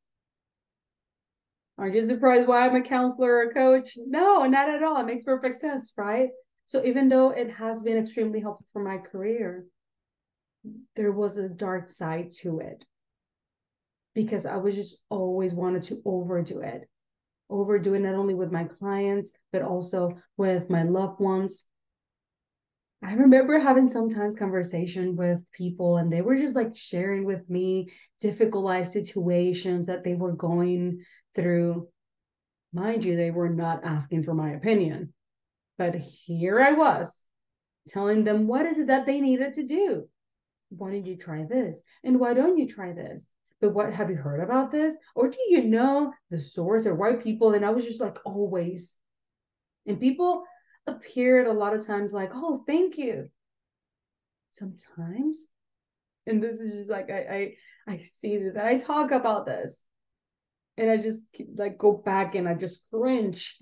Aren't 1.78 1.96
you 1.96 2.06
surprised 2.06 2.48
why 2.48 2.66
I'm 2.66 2.76
a 2.76 2.82
counselor 2.82 3.34
or 3.34 3.50
a 3.50 3.54
coach? 3.54 3.98
No, 3.98 4.46
not 4.46 4.70
at 4.70 4.84
all. 4.84 5.02
It 5.02 5.06
makes 5.08 5.26
perfect 5.26 5.60
sense, 5.60 5.92
right? 5.98 6.30
So 6.66 6.86
even 6.86 7.10
though 7.10 7.32
it 7.32 7.52
has 7.52 7.82
been 7.82 7.98
extremely 7.98 8.40
helpful 8.40 8.66
for 8.72 8.82
my 8.82 8.98
career, 8.98 9.66
there 10.96 11.12
was 11.12 11.38
a 11.38 11.50
dark 11.50 11.90
side 11.90 12.32
to 12.44 12.60
it 12.60 12.86
because 14.14 14.46
I 14.46 14.58
was 14.58 14.76
just 14.76 14.98
always 15.10 15.54
wanted 15.54 15.84
to 15.84 16.02
overdo 16.06 16.62
it. 16.62 16.90
Overdo 17.50 17.94
it 17.94 18.00
not 18.00 18.16
only 18.16 18.34
with 18.34 18.52
my 18.52 18.66
clients, 18.66 19.32
but 19.52 19.62
also 19.62 20.18
with 20.38 20.70
my 20.70 20.84
loved 20.84 21.20
ones. 21.20 21.66
I 23.04 23.14
remember 23.14 23.60
having 23.60 23.90
sometimes 23.90 24.36
conversation 24.36 25.16
with 25.16 25.40
people 25.52 25.98
and 25.98 26.14
they 26.14 26.22
were 26.22 26.38
just 26.38 26.56
like 26.56 26.76
sharing 26.76 27.26
with 27.26 27.50
me 27.50 27.90
difficult 28.20 28.64
life 28.64 28.88
situations 28.88 29.88
that 29.88 30.04
they 30.04 30.14
were 30.14 30.34
going 30.34 31.04
through. 31.34 31.88
Mind 32.74 33.04
you, 33.04 33.16
they 33.16 33.32
were 33.32 33.50
not 33.50 33.84
asking 33.84 34.24
for 34.24 34.36
my 34.36 34.52
opinion. 34.52 35.14
But 35.80 35.96
here 35.96 36.62
I 36.62 36.74
was 36.74 37.26
telling 37.88 38.24
them 38.24 38.46
what 38.46 38.68
is 38.68 38.78
it 38.78 38.88
that 38.88 39.08
they 39.08 39.20
needed 39.20 39.56
to 39.56 39.66
do. 39.66 40.08
Why 40.70 40.92
don't 40.92 41.06
you 41.06 41.18
try 41.18 41.44
this? 41.44 41.82
And 42.04 42.20
why 42.20 42.36
don't 42.36 42.60
you 42.60 42.68
try 42.68 42.94
this? 42.94 43.32
But 43.62 43.74
what 43.74 43.94
have 43.94 44.10
you 44.10 44.16
heard 44.16 44.42
about 44.42 44.72
this? 44.72 44.96
Or 45.16 45.30
do 45.30 45.38
you 45.48 45.64
know 45.64 46.12
the 46.32 46.40
source 46.40 46.88
or 46.88 46.96
why 46.96 47.14
people? 47.14 47.54
And 47.54 47.64
I 47.64 47.70
was 47.70 47.86
just 47.86 48.02
like, 48.02 48.18
always. 48.26 48.96
And 49.86 50.00
people 50.00 50.44
appeared 50.88 51.48
a 51.48 51.54
lot 51.54 51.76
of 51.76 51.86
times 51.86 52.12
like, 52.12 52.32
oh, 52.34 52.64
thank 52.66 52.98
you. 52.98 53.30
Sometimes, 54.52 55.46
and 56.28 56.44
this 56.44 56.60
is 56.60 56.74
just 56.74 56.90
like 56.90 57.10
I 57.10 57.56
I 57.88 57.94
I 57.94 58.04
see 58.04 58.38
this 58.38 58.56
and 58.56 58.68
I 58.68 58.78
talk 58.78 59.12
about 59.12 59.46
this. 59.46 59.84
And 60.78 60.90
I 60.90 60.98
just 60.98 61.28
like 61.56 61.78
go 61.78 61.94
back 61.94 62.36
and 62.36 62.48
I 62.50 62.56
just 62.56 62.90
cringe 62.92 63.58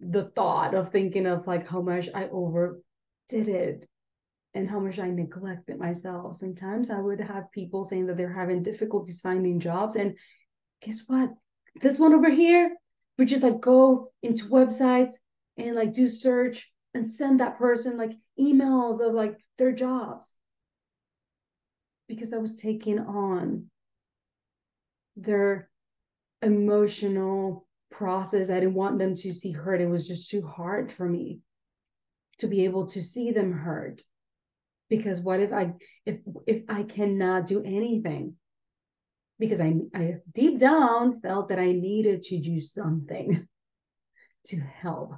the 0.00 0.30
thought 0.34 0.74
of 0.74 0.90
thinking 0.90 1.26
of 1.26 1.46
like 1.46 1.68
how 1.68 1.82
much 1.82 2.08
I 2.14 2.28
overdid 2.28 2.82
it 3.30 3.88
and 4.54 4.70
how 4.70 4.78
much 4.78 4.98
I 4.98 5.10
neglected 5.10 5.78
myself. 5.78 6.36
Sometimes 6.36 6.90
I 6.90 7.00
would 7.00 7.20
have 7.20 7.50
people 7.52 7.84
saying 7.84 8.06
that 8.06 8.16
they're 8.16 8.32
having 8.32 8.62
difficulties 8.62 9.20
finding 9.20 9.58
jobs. 9.60 9.96
And 9.96 10.16
guess 10.82 11.02
what? 11.06 11.30
This 11.80 11.98
one 11.98 12.14
over 12.14 12.30
here, 12.30 12.76
we 13.18 13.26
just 13.26 13.42
like 13.42 13.60
go 13.60 14.12
into 14.22 14.46
websites 14.46 15.12
and 15.56 15.74
like 15.74 15.92
do 15.92 16.08
search 16.08 16.70
and 16.94 17.10
send 17.10 17.40
that 17.40 17.58
person 17.58 17.96
like 17.98 18.12
emails 18.38 19.00
of 19.00 19.12
like 19.14 19.36
their 19.58 19.72
jobs 19.72 20.32
because 22.08 22.32
I 22.32 22.38
was 22.38 22.58
taking 22.58 22.98
on 22.98 23.66
their 25.16 25.68
emotional 26.42 27.66
process. 27.90 28.50
I 28.50 28.60
didn't 28.60 28.74
want 28.74 28.98
them 28.98 29.14
to 29.16 29.34
see 29.34 29.52
hurt. 29.52 29.80
It 29.80 29.88
was 29.88 30.06
just 30.06 30.30
too 30.30 30.46
hard 30.46 30.92
for 30.92 31.08
me 31.08 31.40
to 32.38 32.46
be 32.46 32.64
able 32.64 32.86
to 32.88 33.02
see 33.02 33.30
them 33.30 33.52
hurt. 33.52 34.02
Because 34.88 35.20
what 35.20 35.40
if 35.40 35.52
I 35.52 35.72
if 36.04 36.18
if 36.46 36.62
I 36.68 36.82
cannot 36.82 37.46
do 37.46 37.62
anything? 37.64 38.36
Because 39.38 39.60
I 39.60 39.74
I 39.94 40.16
deep 40.32 40.58
down 40.58 41.20
felt 41.20 41.48
that 41.48 41.58
I 41.58 41.72
needed 41.72 42.22
to 42.24 42.40
do 42.40 42.60
something 42.60 43.48
to 44.46 44.60
help 44.60 45.14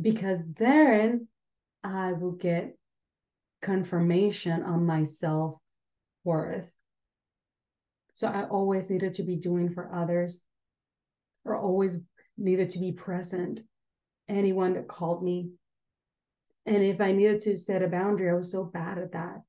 because 0.00 0.42
then 0.58 1.28
I 1.82 2.12
will 2.12 2.32
get 2.32 2.76
confirmation 3.62 4.62
on 4.62 4.86
my 4.86 5.04
self 5.04 5.58
worth. 6.24 6.70
So 8.14 8.28
I 8.28 8.44
always 8.44 8.90
needed 8.90 9.14
to 9.14 9.22
be 9.22 9.36
doing 9.36 9.72
for 9.72 9.92
others 9.94 10.40
or 11.44 11.56
always 11.56 12.00
needed 12.38 12.70
to 12.70 12.78
be 12.78 12.92
present. 12.92 13.60
Anyone 14.28 14.74
that 14.74 14.88
called 14.88 15.22
me. 15.22 15.50
And 16.66 16.82
if 16.82 17.00
I 17.00 17.12
needed 17.12 17.40
to 17.42 17.58
set 17.58 17.82
a 17.82 17.88
boundary, 17.88 18.30
I 18.30 18.34
was 18.34 18.50
so 18.50 18.64
bad 18.64 18.98
at 18.98 19.12
that. 19.12 19.42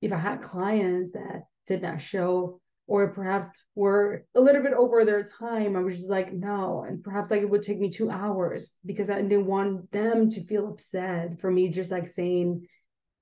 If 0.00 0.12
I 0.12 0.18
had 0.18 0.42
clients 0.42 1.12
that 1.12 1.44
did 1.66 1.82
not 1.82 2.00
show 2.00 2.60
or 2.88 3.08
perhaps 3.08 3.48
were 3.74 4.24
a 4.34 4.40
little 4.40 4.62
bit 4.62 4.72
over 4.72 5.04
their 5.04 5.22
time. 5.22 5.76
I 5.76 5.80
was 5.80 5.94
just 5.94 6.10
like, 6.10 6.32
no. 6.32 6.84
And 6.88 7.04
perhaps 7.04 7.30
like 7.30 7.42
it 7.42 7.50
would 7.50 7.62
take 7.62 7.78
me 7.78 7.90
two 7.90 8.10
hours 8.10 8.74
because 8.84 9.10
I 9.10 9.20
didn't 9.20 9.46
want 9.46 9.92
them 9.92 10.30
to 10.30 10.44
feel 10.46 10.66
upset 10.66 11.38
for 11.38 11.50
me 11.50 11.68
just 11.68 11.90
like 11.90 12.08
saying, 12.08 12.66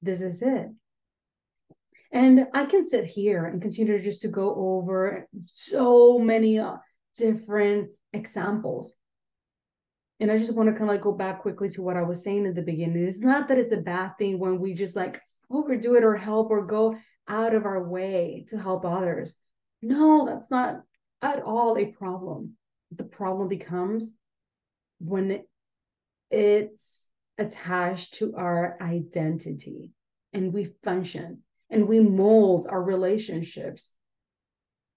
this 0.00 0.20
is 0.20 0.40
it. 0.40 0.68
And 2.12 2.46
I 2.54 2.64
can 2.64 2.88
sit 2.88 3.04
here 3.04 3.44
and 3.44 3.60
continue 3.60 4.00
just 4.00 4.22
to 4.22 4.28
go 4.28 4.54
over 4.54 5.28
so 5.46 6.18
many 6.18 6.60
uh, 6.60 6.76
different 7.16 7.90
examples. 8.12 8.94
And 10.18 10.30
I 10.30 10.38
just 10.38 10.54
want 10.54 10.68
to 10.68 10.72
kind 10.72 10.84
of 10.84 10.88
like 10.88 11.02
go 11.02 11.12
back 11.12 11.42
quickly 11.42 11.68
to 11.70 11.82
what 11.82 11.96
I 11.96 12.02
was 12.02 12.24
saying 12.24 12.46
in 12.46 12.54
the 12.54 12.62
beginning. 12.62 13.06
It's 13.06 13.20
not 13.20 13.48
that 13.48 13.58
it's 13.58 13.72
a 13.72 13.76
bad 13.76 14.12
thing 14.18 14.38
when 14.38 14.58
we 14.58 14.74
just 14.74 14.96
like 14.96 15.20
overdo 15.50 15.94
it 15.94 16.04
or 16.04 16.16
help 16.16 16.50
or 16.50 16.64
go 16.64 16.96
out 17.28 17.54
of 17.54 17.66
our 17.66 17.86
way 17.86 18.46
to 18.48 18.58
help 18.58 18.84
others 18.84 19.38
no, 19.82 20.26
that's 20.26 20.50
not 20.50 20.82
at 21.22 21.42
all 21.42 21.76
a 21.78 21.86
problem. 21.86 22.56
The 22.94 23.04
problem 23.04 23.48
becomes 23.48 24.12
when 24.98 25.42
it's 26.30 26.88
attached 27.38 28.14
to 28.14 28.34
our 28.36 28.76
identity 28.80 29.92
and 30.32 30.52
we 30.52 30.72
function 30.82 31.42
and 31.70 31.86
we 31.86 32.00
mold 32.00 32.66
our 32.68 32.82
relationships 32.82 33.92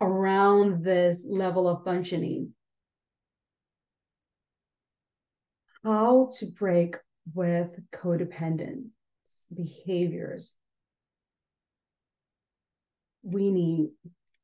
around 0.02 0.84
this 0.84 1.26
level 1.28 1.68
of 1.68 1.84
functioning. 1.84 2.54
How 5.84 6.32
to 6.40 6.46
break 6.46 6.98
with 7.34 7.70
codependent 7.92 8.88
behaviors. 9.54 10.56
We 13.24 13.52
need 13.52 13.92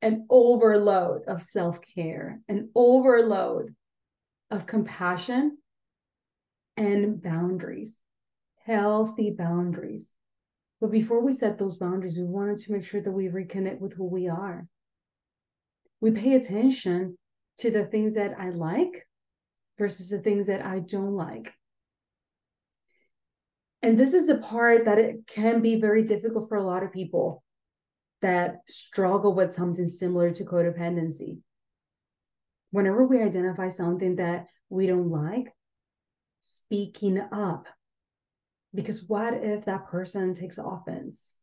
an 0.02 0.26
overload 0.30 1.22
of 1.26 1.42
self 1.42 1.80
care, 1.94 2.40
an 2.48 2.70
overload 2.74 3.74
of 4.50 4.66
compassion 4.66 5.58
and 6.76 7.22
boundaries, 7.22 7.98
healthy 8.64 9.30
boundaries. 9.30 10.12
But 10.80 10.90
before 10.90 11.22
we 11.22 11.32
set 11.32 11.58
those 11.58 11.76
boundaries, 11.76 12.18
we 12.18 12.24
wanted 12.24 12.58
to 12.58 12.72
make 12.72 12.84
sure 12.84 13.00
that 13.00 13.10
we 13.10 13.28
reconnect 13.28 13.80
with 13.80 13.94
who 13.94 14.04
we 14.04 14.28
are. 14.28 14.66
We 16.00 16.10
pay 16.10 16.34
attention 16.34 17.16
to 17.58 17.70
the 17.70 17.86
things 17.86 18.14
that 18.14 18.38
I 18.38 18.50
like 18.50 19.06
versus 19.78 20.10
the 20.10 20.18
things 20.18 20.46
that 20.46 20.64
I 20.64 20.78
don't 20.80 21.14
like. 21.14 21.52
And 23.82 23.98
this 23.98 24.14
is 24.14 24.26
the 24.26 24.38
part 24.38 24.86
that 24.86 24.98
it 24.98 25.26
can 25.26 25.62
be 25.62 25.80
very 25.80 26.02
difficult 26.02 26.48
for 26.48 26.56
a 26.56 26.64
lot 26.64 26.82
of 26.82 26.92
people 26.92 27.44
that 28.22 28.60
struggle 28.66 29.34
with 29.34 29.52
something 29.52 29.86
similar 29.86 30.32
to 30.32 30.44
codependency. 30.44 31.38
whenever 32.70 33.06
we 33.06 33.22
identify 33.22 33.68
something 33.68 34.16
that 34.16 34.46
we 34.68 34.86
don't 34.86 35.10
like, 35.10 35.52
speaking 36.42 37.18
up. 37.32 37.66
Because 38.74 39.02
what 39.04 39.32
if 39.34 39.64
that 39.64 39.86
person 39.86 40.34
takes 40.34 40.58
offense? 40.58 41.36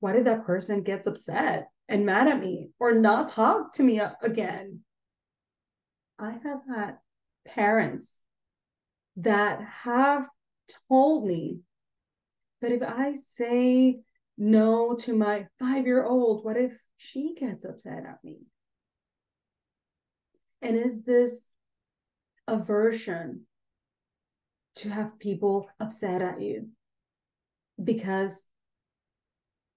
What 0.00 0.16
if 0.16 0.24
that 0.24 0.44
person 0.44 0.82
gets 0.82 1.06
upset 1.06 1.68
and 1.88 2.04
mad 2.04 2.28
at 2.28 2.40
me 2.40 2.70
or 2.78 2.92
not 2.92 3.28
talk 3.28 3.72
to 3.74 3.82
me 3.82 4.00
again? 4.22 4.80
I 6.18 6.32
have 6.32 6.60
had 6.68 6.98
parents 7.54 8.18
that 9.16 9.60
have 9.82 10.28
told 10.88 11.26
me, 11.26 11.60
but 12.60 12.72
if 12.72 12.82
I 12.82 13.14
say 13.16 14.00
no 14.36 14.94
to 15.00 15.16
my 15.16 15.46
five 15.58 15.86
year 15.86 16.04
old, 16.04 16.44
what 16.44 16.56
if 16.56 16.72
she 16.96 17.34
gets 17.38 17.64
upset 17.64 18.04
at 18.06 18.18
me? 18.22 18.38
And 20.62 20.76
is 20.76 21.04
this 21.04 21.52
aversion 22.46 23.46
to 24.76 24.90
have 24.90 25.18
people 25.18 25.68
upset 25.80 26.22
at 26.22 26.40
you 26.40 26.68
because 27.82 28.44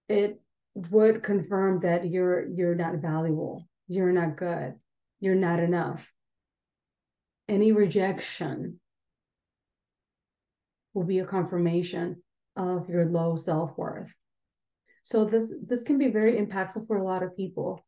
it 0.08 0.40
would 0.74 1.24
confirm 1.24 1.82
that 1.82 2.08
you're 2.08 2.48
you're 2.48 2.76
not 2.76 2.96
valuable, 2.96 3.68
you're 3.88 4.12
not 4.12 4.38
good, 4.38 4.76
you're 5.20 5.36
not 5.36 5.60
enough. 5.60 6.12
Any 7.52 7.74
rejection 7.74 8.80
will 10.94 11.04
be 11.04 11.20
a 11.20 11.26
confirmation 11.26 12.24
of 12.56 12.88
your 12.88 13.04
low 13.08 13.36
self-worth. 13.36 14.10
So 15.04 15.26
this 15.26 15.54
this 15.68 15.84
can 15.84 15.98
be 15.98 16.08
very 16.08 16.36
impactful 16.38 16.88
for 16.88 16.96
a 16.96 17.04
lot 17.04 17.24
of 17.24 17.36
people. 17.36 17.86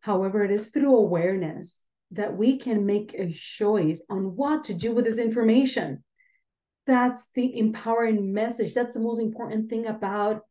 However, 0.00 0.42
it 0.42 0.50
is 0.50 0.70
through 0.70 0.96
awareness 0.96 1.84
that 2.10 2.36
we 2.36 2.58
can 2.58 2.84
make 2.84 3.14
a 3.14 3.32
choice 3.32 4.02
on 4.10 4.34
what 4.34 4.64
to 4.64 4.74
do 4.74 4.92
with 4.92 5.04
this 5.04 5.18
information. 5.18 6.02
That's 6.84 7.28
the 7.36 7.56
empowering 7.56 8.32
message. 8.32 8.74
That's 8.74 8.94
the 8.94 9.06
most 9.08 9.20
important 9.20 9.70
thing 9.70 9.86
about 9.86 10.42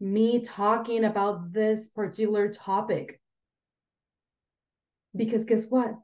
me 0.00 0.40
talking 0.40 1.04
about 1.04 1.52
this 1.52 1.90
particular 1.90 2.52
topic. 2.52 3.20
Because 5.14 5.44
guess 5.44 5.66
what? 5.68 5.94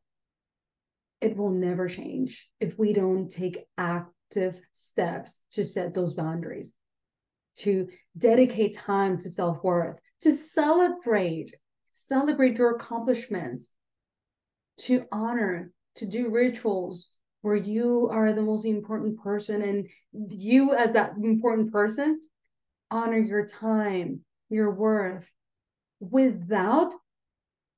It 1.20 1.36
will 1.36 1.50
never 1.50 1.88
change 1.88 2.48
if 2.60 2.78
we 2.78 2.92
don't 2.92 3.28
take 3.30 3.66
active 3.76 4.60
steps 4.72 5.40
to 5.52 5.64
set 5.64 5.94
those 5.94 6.14
boundaries, 6.14 6.72
to 7.58 7.88
dedicate 8.16 8.76
time 8.76 9.18
to 9.18 9.28
self 9.28 9.62
worth, 9.62 9.98
to 10.22 10.32
celebrate, 10.32 11.54
celebrate 11.92 12.56
your 12.56 12.76
accomplishments, 12.76 13.70
to 14.78 15.04
honor, 15.12 15.72
to 15.96 16.06
do 16.06 16.30
rituals 16.30 17.10
where 17.42 17.56
you 17.56 18.08
are 18.10 18.32
the 18.32 18.42
most 18.42 18.64
important 18.64 19.20
person 19.22 19.62
and 19.62 19.88
you 20.30 20.74
as 20.74 20.92
that 20.92 21.12
important 21.22 21.72
person 21.72 22.20
honor 22.90 23.18
your 23.18 23.46
time, 23.46 24.20
your 24.48 24.70
worth 24.70 25.30
without 26.00 26.92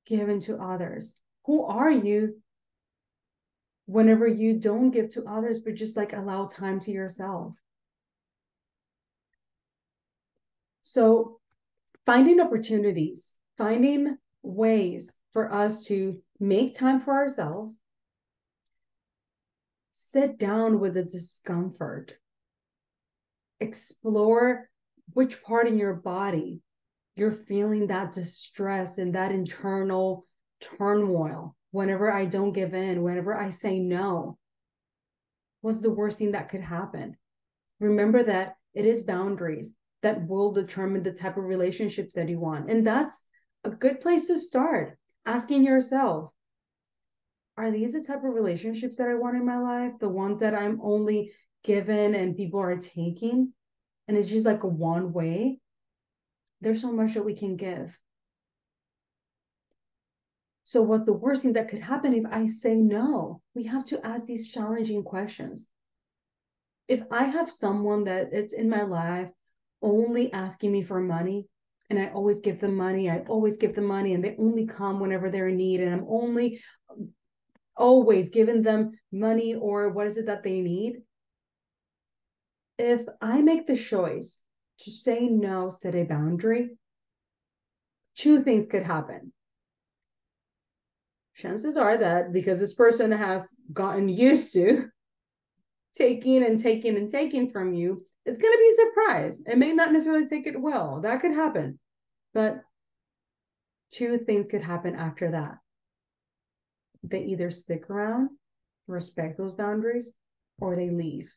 giving 0.06 0.40
to 0.40 0.56
others. 0.56 1.16
Who 1.46 1.64
are 1.64 1.90
you 1.90 2.41
whenever 3.92 4.26
you 4.26 4.54
don't 4.54 4.90
give 4.90 5.10
to 5.10 5.24
others, 5.24 5.58
but 5.58 5.74
just 5.74 5.96
like 5.96 6.12
allow 6.12 6.46
time 6.46 6.80
to 6.80 6.90
yourself? 6.90 7.54
So, 10.80 11.40
finding 12.06 12.40
opportunities, 12.40 13.34
finding 13.56 14.16
ways 14.42 15.14
for 15.32 15.52
us 15.52 15.84
to 15.86 16.20
make 16.40 16.74
time 16.74 17.00
for 17.00 17.12
ourselves, 17.12 17.76
sit 19.92 20.38
down 20.38 20.80
with 20.80 20.94
the 20.94 21.04
discomfort, 21.04 22.14
explore 23.60 24.68
which 25.12 25.42
part 25.42 25.68
in 25.68 25.78
your 25.78 25.94
body 25.94 26.60
you're 27.14 27.32
feeling 27.32 27.88
that 27.88 28.12
distress 28.12 28.98
and 28.98 29.14
that 29.14 29.32
internal 29.32 30.26
turmoil 30.60 31.54
whenever 31.72 32.12
I 32.12 32.26
don't 32.26 32.52
give 32.52 32.74
in, 32.74 33.02
whenever 33.02 33.36
I 33.36 33.50
say 33.50 33.78
no. 33.78 34.38
What's 35.62 35.80
the 35.80 35.90
worst 35.90 36.18
thing 36.18 36.32
that 36.32 36.48
could 36.48 36.60
happen? 36.60 37.16
Remember 37.80 38.22
that 38.22 38.54
it 38.74 38.86
is 38.86 39.02
boundaries 39.02 39.74
that 40.02 40.26
will 40.28 40.52
determine 40.52 41.02
the 41.02 41.12
type 41.12 41.36
of 41.36 41.44
relationships 41.44 42.14
that 42.14 42.28
you 42.28 42.38
want. 42.38 42.70
And 42.70 42.86
that's 42.86 43.24
a 43.64 43.70
good 43.70 44.00
place 44.00 44.26
to 44.28 44.38
start 44.38 44.98
asking 45.26 45.64
yourself 45.64 46.30
are 47.56 47.70
these 47.70 47.92
the 47.92 48.00
type 48.00 48.24
of 48.24 48.32
relationships 48.32 48.96
that 48.96 49.08
I 49.08 49.14
want 49.14 49.36
in 49.36 49.44
my 49.44 49.58
life? 49.58 49.92
The 50.00 50.08
ones 50.08 50.40
that 50.40 50.54
I'm 50.54 50.80
only 50.82 51.32
given 51.62 52.14
and 52.14 52.36
people 52.36 52.60
are 52.60 52.78
taking? 52.78 53.52
And 54.08 54.16
it's 54.16 54.30
just 54.30 54.46
like 54.46 54.62
a 54.62 54.68
one 54.68 55.12
way. 55.12 55.60
There's 56.60 56.80
so 56.80 56.92
much 56.92 57.14
that 57.14 57.24
we 57.24 57.34
can 57.34 57.56
give. 57.56 57.96
So, 60.72 60.80
what's 60.80 61.04
the 61.04 61.12
worst 61.12 61.42
thing 61.42 61.52
that 61.52 61.68
could 61.68 61.80
happen 61.80 62.14
if 62.14 62.24
I 62.32 62.46
say 62.46 62.76
no? 62.76 63.42
We 63.54 63.64
have 63.64 63.84
to 63.88 64.06
ask 64.06 64.24
these 64.24 64.48
challenging 64.48 65.02
questions. 65.02 65.68
If 66.88 67.02
I 67.10 67.24
have 67.24 67.50
someone 67.50 68.04
that 68.04 68.30
it's 68.32 68.54
in 68.54 68.70
my 68.70 68.80
life 68.80 69.28
only 69.82 70.32
asking 70.32 70.72
me 70.72 70.82
for 70.82 70.98
money, 70.98 71.46
and 71.90 71.98
I 71.98 72.06
always 72.14 72.40
give 72.40 72.58
them 72.58 72.74
money. 72.74 73.10
I 73.10 73.18
always 73.28 73.58
give 73.58 73.74
them 73.74 73.84
money, 73.84 74.14
and 74.14 74.24
they 74.24 74.34
only 74.38 74.64
come 74.66 74.98
whenever 74.98 75.28
they're 75.28 75.48
in 75.48 75.58
need. 75.58 75.80
And 75.80 75.92
I'm 75.92 76.06
only 76.08 76.62
um, 76.88 77.10
always 77.76 78.30
giving 78.30 78.62
them 78.62 78.92
money 79.12 79.54
or 79.54 79.90
what 79.90 80.06
is 80.06 80.16
it 80.16 80.24
that 80.24 80.42
they 80.42 80.62
need. 80.62 81.02
If 82.78 83.02
I 83.20 83.42
make 83.42 83.66
the 83.66 83.76
choice 83.76 84.38
to 84.80 84.90
say 84.90 85.26
no, 85.26 85.68
set 85.68 85.94
a 85.94 86.04
boundary, 86.04 86.78
two 88.16 88.40
things 88.40 88.64
could 88.64 88.84
happen. 88.84 89.34
Chances 91.42 91.76
are 91.76 91.98
that 91.98 92.32
because 92.32 92.60
this 92.60 92.74
person 92.74 93.10
has 93.10 93.52
gotten 93.72 94.08
used 94.08 94.52
to 94.52 94.86
taking 95.96 96.44
and 96.44 96.56
taking 96.56 96.96
and 96.96 97.10
taking 97.10 97.50
from 97.50 97.74
you, 97.74 98.06
it's 98.24 98.38
going 98.38 98.52
to 98.52 98.58
be 98.58 98.70
a 98.70 98.86
surprise. 98.86 99.42
It 99.46 99.58
may 99.58 99.72
not 99.72 99.92
necessarily 99.92 100.28
take 100.28 100.46
it 100.46 100.60
well. 100.60 101.00
That 101.00 101.20
could 101.20 101.32
happen. 101.32 101.80
But 102.32 102.62
two 103.92 104.18
things 104.18 104.46
could 104.48 104.62
happen 104.62 104.94
after 104.94 105.32
that. 105.32 105.56
They 107.02 107.24
either 107.24 107.50
stick 107.50 107.90
around, 107.90 108.30
respect 108.86 109.36
those 109.36 109.54
boundaries, 109.54 110.14
or 110.60 110.76
they 110.76 110.90
leave. 110.90 111.28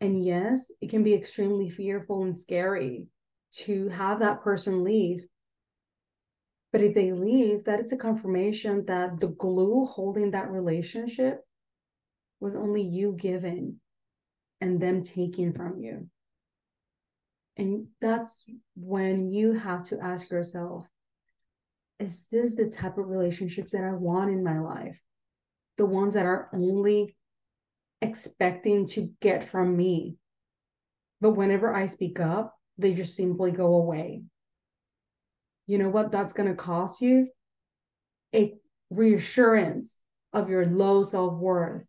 And 0.00 0.24
yes, 0.24 0.72
it 0.80 0.88
can 0.88 1.02
be 1.02 1.12
extremely 1.12 1.68
fearful 1.68 2.22
and 2.22 2.38
scary 2.38 3.08
to 3.64 3.90
have 3.90 4.20
that 4.20 4.40
person 4.40 4.82
leave. 4.82 5.26
But 6.78 6.86
if 6.86 6.94
they 6.94 7.10
leave, 7.10 7.64
that 7.64 7.80
it's 7.80 7.90
a 7.90 7.96
confirmation 7.96 8.84
that 8.86 9.18
the 9.18 9.26
glue 9.26 9.84
holding 9.84 10.30
that 10.30 10.52
relationship 10.52 11.44
was 12.38 12.54
only 12.54 12.82
you 12.82 13.16
giving 13.18 13.80
and 14.60 14.80
them 14.80 15.02
taking 15.02 15.52
from 15.52 15.80
you. 15.80 16.08
And 17.56 17.88
that's 18.00 18.44
when 18.76 19.32
you 19.32 19.54
have 19.54 19.82
to 19.88 19.98
ask 20.00 20.30
yourself 20.30 20.86
is 21.98 22.26
this 22.30 22.54
the 22.54 22.66
type 22.66 22.96
of 22.96 23.08
relationships 23.08 23.72
that 23.72 23.82
I 23.82 23.94
want 23.94 24.30
in 24.30 24.44
my 24.44 24.60
life? 24.60 25.00
The 25.78 25.84
ones 25.84 26.14
that 26.14 26.26
are 26.26 26.48
only 26.54 27.16
expecting 28.00 28.86
to 28.90 29.10
get 29.20 29.50
from 29.50 29.76
me. 29.76 30.14
But 31.20 31.32
whenever 31.32 31.74
I 31.74 31.86
speak 31.86 32.20
up, 32.20 32.56
they 32.78 32.94
just 32.94 33.16
simply 33.16 33.50
go 33.50 33.74
away. 33.74 34.22
You 35.68 35.76
know 35.76 35.90
what 35.90 36.10
that's 36.10 36.32
going 36.32 36.48
to 36.48 36.54
cost 36.56 37.02
you? 37.02 37.28
A 38.34 38.54
reassurance 38.90 39.96
of 40.32 40.48
your 40.48 40.64
low 40.64 41.04
self 41.04 41.34
worth, 41.34 41.84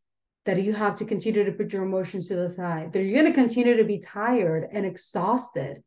that 0.45 0.61
you 0.61 0.73
have 0.73 0.95
to 0.95 1.05
continue 1.05 1.45
to 1.45 1.51
put 1.53 1.71
your 1.71 1.83
emotions 1.83 2.27
to 2.27 2.35
the 2.35 2.49
side, 2.49 2.91
that 2.91 3.01
you're 3.01 3.21
going 3.21 3.33
to 3.33 3.41
continue 3.41 3.77
to 3.77 3.85
be 3.85 3.99
tired 3.99 4.67
and 4.71 4.85
exhausted. 4.85 5.81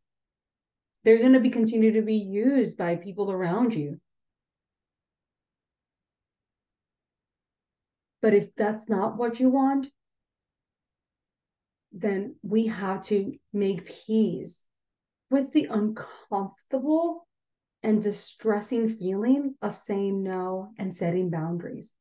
They're 1.04 1.18
going 1.18 1.34
to 1.34 1.40
be 1.40 1.50
continue 1.50 1.92
to 1.92 2.02
be 2.02 2.16
used 2.16 2.78
by 2.78 2.96
people 2.96 3.30
around 3.30 3.74
you. 3.74 4.00
But 8.22 8.32
if 8.32 8.54
that's 8.56 8.88
not 8.88 9.18
what 9.18 9.38
you 9.38 9.50
want, 9.50 9.88
then 11.92 12.36
we 12.42 12.68
have 12.68 13.02
to 13.02 13.34
make 13.52 13.92
peace 14.06 14.62
with 15.30 15.52
the 15.52 15.66
uncomfortable 15.66 17.26
and 17.82 18.02
distressing 18.02 18.88
feeling 18.88 19.54
of 19.60 19.76
saying 19.76 20.22
no 20.22 20.70
and 20.78 20.94
setting 20.94 21.30
boundaries 21.30 21.92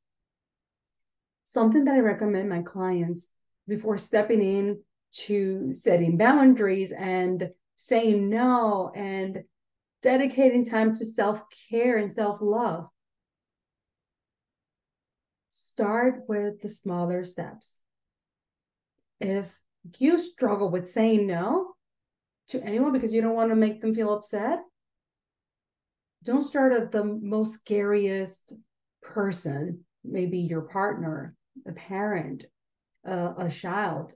something 1.52 1.84
that 1.84 1.96
I 1.96 2.00
recommend 2.00 2.50
my 2.50 2.62
clients 2.62 3.28
before 3.68 3.98
stepping 3.98 4.42
in 4.42 4.82
to 5.26 5.74
setting 5.74 6.18
boundaries 6.18 6.94
and 6.94 7.50
saying 7.76 8.30
no 8.30 8.92
and 8.96 9.44
dedicating 10.02 10.66
time 10.66 10.96
to 10.96 11.06
self 11.06 11.42
care 11.70 11.98
and 11.98 12.12
self 12.12 12.38
love 12.42 12.88
start 15.50 16.24
with 16.28 16.62
the 16.62 16.70
smaller 16.70 17.26
steps. 17.26 17.80
If 19.20 19.52
you 19.98 20.18
struggle 20.18 20.70
with 20.70 20.90
saying 20.90 21.28
no 21.28 21.74
to 22.50 22.64
anyone 22.64 22.94
because 22.94 23.12
you 23.12 23.22
don't 23.22 23.36
want 23.36 23.50
to 23.50 23.56
make 23.56 23.82
them 23.82 23.94
feel 23.94 24.14
upset, 24.14 24.60
don't 26.24 26.48
start 26.48 26.74
at 26.74 26.92
the 26.92 27.04
most 27.04 27.56
scariest 27.56 28.54
person, 29.02 29.84
maybe 30.04 30.40
your 30.40 30.62
partner, 30.62 31.36
a 31.68 31.72
parent, 31.72 32.46
uh, 33.08 33.34
a 33.38 33.50
child, 33.50 34.14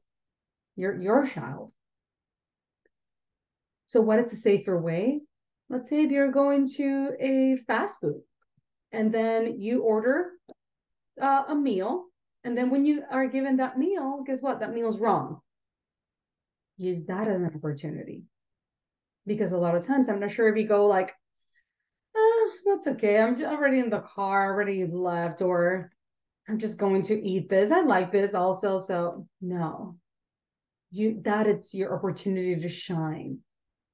your 0.76 1.02
your 1.02 1.26
child. 1.26 1.72
So 3.88 4.02
what 4.02 4.20
is 4.20 4.34
a 4.34 4.36
safer 4.36 4.80
way? 4.80 5.22
Let's 5.70 5.90
say 5.90 6.04
if 6.04 6.12
you're 6.12 6.32
going 6.32 6.68
to 6.78 7.12
a 7.20 7.58
fast 7.68 8.00
food 8.00 8.22
and 8.92 9.12
then 9.14 9.60
you 9.60 9.82
order 9.82 10.32
uh, 11.22 11.44
a 11.48 11.56
meal 11.56 12.06
and 12.44 12.56
then 12.56 12.70
when 12.70 12.86
you 12.86 13.04
are 13.10 13.28
given 13.28 13.58
that 13.58 13.80
meal, 13.80 14.24
guess 14.26 14.40
what? 14.40 14.60
That 14.60 14.74
meal's 14.74 15.00
wrong. 15.00 15.40
Use 16.78 17.06
that 17.06 17.28
as 17.28 17.36
an 17.36 17.52
opportunity. 17.56 18.24
Because 19.26 19.52
a 19.52 19.58
lot 19.58 19.76
of 19.76 19.86
times 19.86 20.08
I'm 20.08 20.20
not 20.20 20.30
sure 20.30 20.48
if 20.48 20.56
you 20.56 20.68
go 20.68 20.86
like, 20.86 21.12
that's 22.76 22.88
okay. 22.88 23.20
I'm 23.20 23.42
already 23.44 23.80
in 23.80 23.90
the 23.90 24.02
car, 24.02 24.52
already 24.52 24.86
left, 24.86 25.42
or 25.42 25.92
I'm 26.48 26.60
just 26.60 26.78
going 26.78 27.02
to 27.04 27.16
eat 27.16 27.50
this. 27.50 27.72
I 27.72 27.82
like 27.82 28.12
this 28.12 28.34
also. 28.34 28.80
So 28.80 29.28
no. 29.42 29.98
You 30.92 31.22
that 31.26 31.48
it's 31.48 31.74
your 31.74 31.96
opportunity 31.96 32.56
to 32.56 32.70
shine 32.70 33.40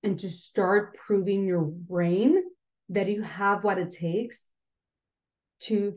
and 0.03 0.19
to 0.19 0.29
start 0.29 0.97
proving 0.97 1.45
your 1.45 1.61
brain 1.61 2.43
that 2.89 3.07
you 3.07 3.21
have 3.21 3.63
what 3.63 3.77
it 3.77 3.91
takes 3.91 4.45
to 5.61 5.95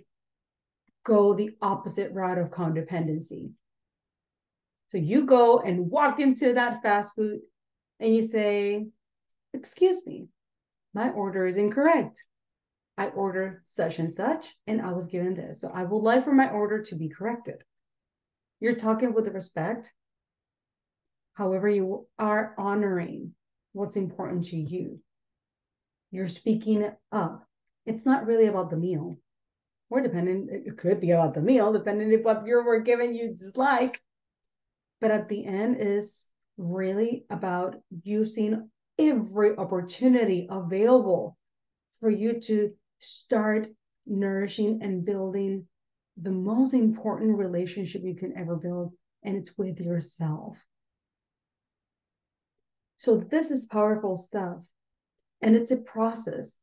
go 1.04 1.34
the 1.34 1.50
opposite 1.60 2.12
route 2.12 2.38
of 2.38 2.50
codependency. 2.50 3.50
So 4.88 4.98
you 4.98 5.26
go 5.26 5.58
and 5.58 5.90
walk 5.90 6.20
into 6.20 6.54
that 6.54 6.82
fast 6.82 7.14
food 7.16 7.40
and 7.98 8.14
you 8.14 8.22
say, 8.22 8.86
Excuse 9.52 10.06
me, 10.06 10.28
my 10.94 11.10
order 11.10 11.46
is 11.46 11.56
incorrect. 11.56 12.22
I 12.96 13.06
order 13.08 13.62
such 13.64 13.98
and 13.98 14.10
such, 14.10 14.46
and 14.66 14.80
I 14.80 14.92
was 14.92 15.08
given 15.08 15.34
this. 15.34 15.60
So 15.60 15.70
I 15.74 15.82
would 15.82 15.98
like 15.98 16.24
for 16.24 16.32
my 16.32 16.50
order 16.50 16.82
to 16.82 16.94
be 16.94 17.08
corrected. 17.08 17.64
You're 18.60 18.76
talking 18.76 19.12
with 19.12 19.28
respect. 19.28 19.92
However, 21.34 21.68
you 21.68 22.06
are 22.18 22.54
honoring 22.56 23.32
what's 23.72 23.96
important 23.96 24.44
to 24.46 24.56
you. 24.56 25.00
You're 26.12 26.28
speaking 26.28 26.88
up. 27.10 27.46
It's 27.86 28.06
not 28.06 28.26
really 28.26 28.46
about 28.46 28.70
the 28.70 28.76
meal, 28.76 29.18
or 29.90 30.00
depending, 30.00 30.48
it 30.48 30.78
could 30.78 31.00
be 31.00 31.10
about 31.10 31.34
the 31.34 31.40
meal, 31.40 31.72
depending 31.72 32.12
if 32.12 32.22
what 32.22 32.46
you 32.46 32.62
were 32.62 32.78
given 32.78 33.12
you 33.12 33.34
dislike. 33.34 34.00
But 35.00 35.10
at 35.10 35.28
the 35.28 35.44
end 35.44 35.78
is 35.80 36.28
really 36.56 37.26
about 37.28 37.74
using 38.04 38.70
every 38.98 39.56
opportunity 39.56 40.46
available 40.48 41.36
for 42.00 42.08
you 42.08 42.40
to 42.42 42.72
start 43.00 43.68
nourishing 44.06 44.80
and 44.82 45.04
building 45.04 45.66
the 46.16 46.30
most 46.30 46.74
important 46.74 47.36
relationship 47.36 48.02
you 48.04 48.14
can 48.14 48.36
ever 48.36 48.56
build, 48.56 48.92
and 49.22 49.36
it's 49.36 49.56
with 49.58 49.80
yourself. 49.80 50.56
So, 52.96 53.18
this 53.18 53.50
is 53.50 53.66
powerful 53.66 54.16
stuff, 54.16 54.58
and 55.42 55.56
it's 55.56 55.70
a 55.70 55.76
process. 55.76 56.56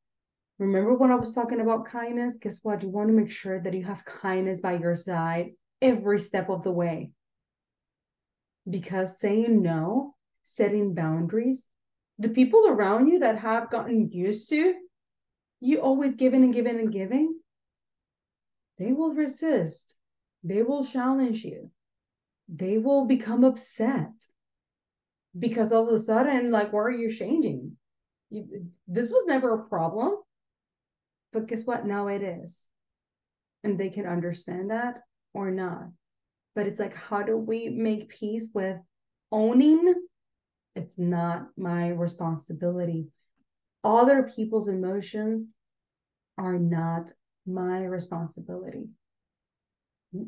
Remember 0.58 0.94
when 0.94 1.12
I 1.12 1.16
was 1.16 1.34
talking 1.34 1.60
about 1.60 1.86
kindness? 1.86 2.38
Guess 2.40 2.60
what? 2.62 2.84
You 2.84 2.90
want 2.90 3.10
to 3.10 3.14
make 3.14 3.32
sure 3.32 3.60
that 3.60 3.74
you 3.74 3.84
have 3.84 4.06
kindness 4.06 4.62
by 4.62 4.78
your 4.78 4.96
side 4.96 5.52
every 5.82 6.20
step 6.20 6.50
of 6.50 6.64
the 6.64 6.72
way. 6.72 7.12
Because 8.70 9.20
saying 9.20 9.62
no, 9.62 10.16
setting 10.44 10.94
boundaries, 10.94 11.66
the 12.20 12.30
people 12.30 12.68
around 12.68 13.08
you 13.08 13.20
that 13.20 13.40
have 13.40 13.72
gotten 13.72 14.12
used 14.12 14.50
to 14.50 14.76
you 15.62 15.80
always 15.80 16.16
giving 16.16 16.44
and 16.44 16.54
giving 16.54 16.80
and 16.80 16.92
giving, 16.92 17.40
they 18.80 18.92
will 18.92 19.14
resist. 19.14 19.96
They 20.44 20.64
will 20.64 20.84
challenge 20.84 21.44
you. 21.44 21.70
They 22.50 22.80
will 22.80 23.06
become 23.06 23.44
upset 23.44 24.12
because 25.38 25.72
all 25.72 25.88
of 25.88 25.94
a 25.94 26.00
sudden, 26.00 26.52
like, 26.52 26.74
why 26.74 26.82
are 26.82 26.92
you 26.92 27.12
changing? 27.12 27.78
You, 28.32 28.66
this 28.88 29.10
was 29.10 29.26
never 29.28 29.54
a 29.54 29.70
problem. 29.70 30.16
But 31.32 31.48
guess 31.48 31.64
what? 31.64 31.86
Now 31.86 32.08
it 32.08 32.24
is. 32.24 32.66
And 33.64 33.80
they 33.80 33.90
can 33.90 34.08
understand 34.08 34.72
that 34.72 34.96
or 35.34 35.52
not. 35.52 35.84
But 36.56 36.66
it's 36.66 36.80
like, 36.80 36.96
how 36.96 37.22
do 37.22 37.38
we 37.38 37.70
make 37.70 38.10
peace 38.10 38.50
with 38.54 38.78
owning? 39.32 39.94
It's 40.76 40.98
not 40.98 41.48
my 41.56 41.90
responsibility 41.90 43.08
other 43.84 44.24
people's 44.24 44.68
emotions 44.68 45.52
are 46.38 46.58
not 46.58 47.12
my 47.46 47.84
responsibility. 47.84 48.90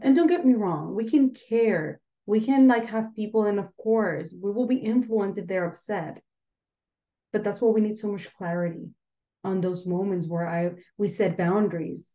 And 0.01 0.15
don't 0.15 0.27
get 0.27 0.45
me 0.45 0.53
wrong, 0.53 0.95
we 0.95 1.09
can 1.09 1.31
care. 1.31 1.99
We 2.25 2.39
can 2.39 2.67
like 2.67 2.85
have 2.85 3.15
people, 3.15 3.43
and 3.43 3.59
of 3.59 3.75
course, 3.75 4.33
we 4.41 4.51
will 4.51 4.67
be 4.67 4.77
influenced 4.77 5.37
if 5.39 5.47
they're 5.47 5.67
upset. 5.67 6.21
But 7.33 7.43
that's 7.43 7.59
why 7.59 7.69
we 7.69 7.81
need 7.81 7.97
so 7.97 8.11
much 8.11 8.33
clarity 8.33 8.91
on 9.43 9.59
those 9.59 9.85
moments 9.85 10.27
where 10.27 10.47
I 10.47 10.71
we 10.97 11.09
set 11.09 11.37
boundaries. 11.37 12.11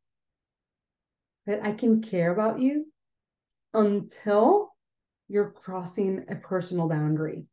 That 1.46 1.64
I 1.64 1.72
can 1.72 2.01
care 2.01 2.33
about 2.33 2.61
you 2.61 2.87
until 3.74 4.70
you're 5.29 5.51
crossing 5.51 6.24
a 6.29 6.37
personal 6.37 6.88
boundary. 6.88 7.44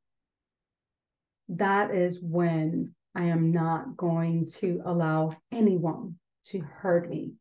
That 1.50 1.94
is 1.94 2.22
when 2.22 2.96
I 3.16 3.24
am 3.24 3.52
not 3.52 3.96
going 3.96 4.48
to 4.60 4.82
allow 4.86 5.36
anyone 5.52 6.16
to 6.48 6.60
hurt 6.60 7.10
me. 7.10 7.34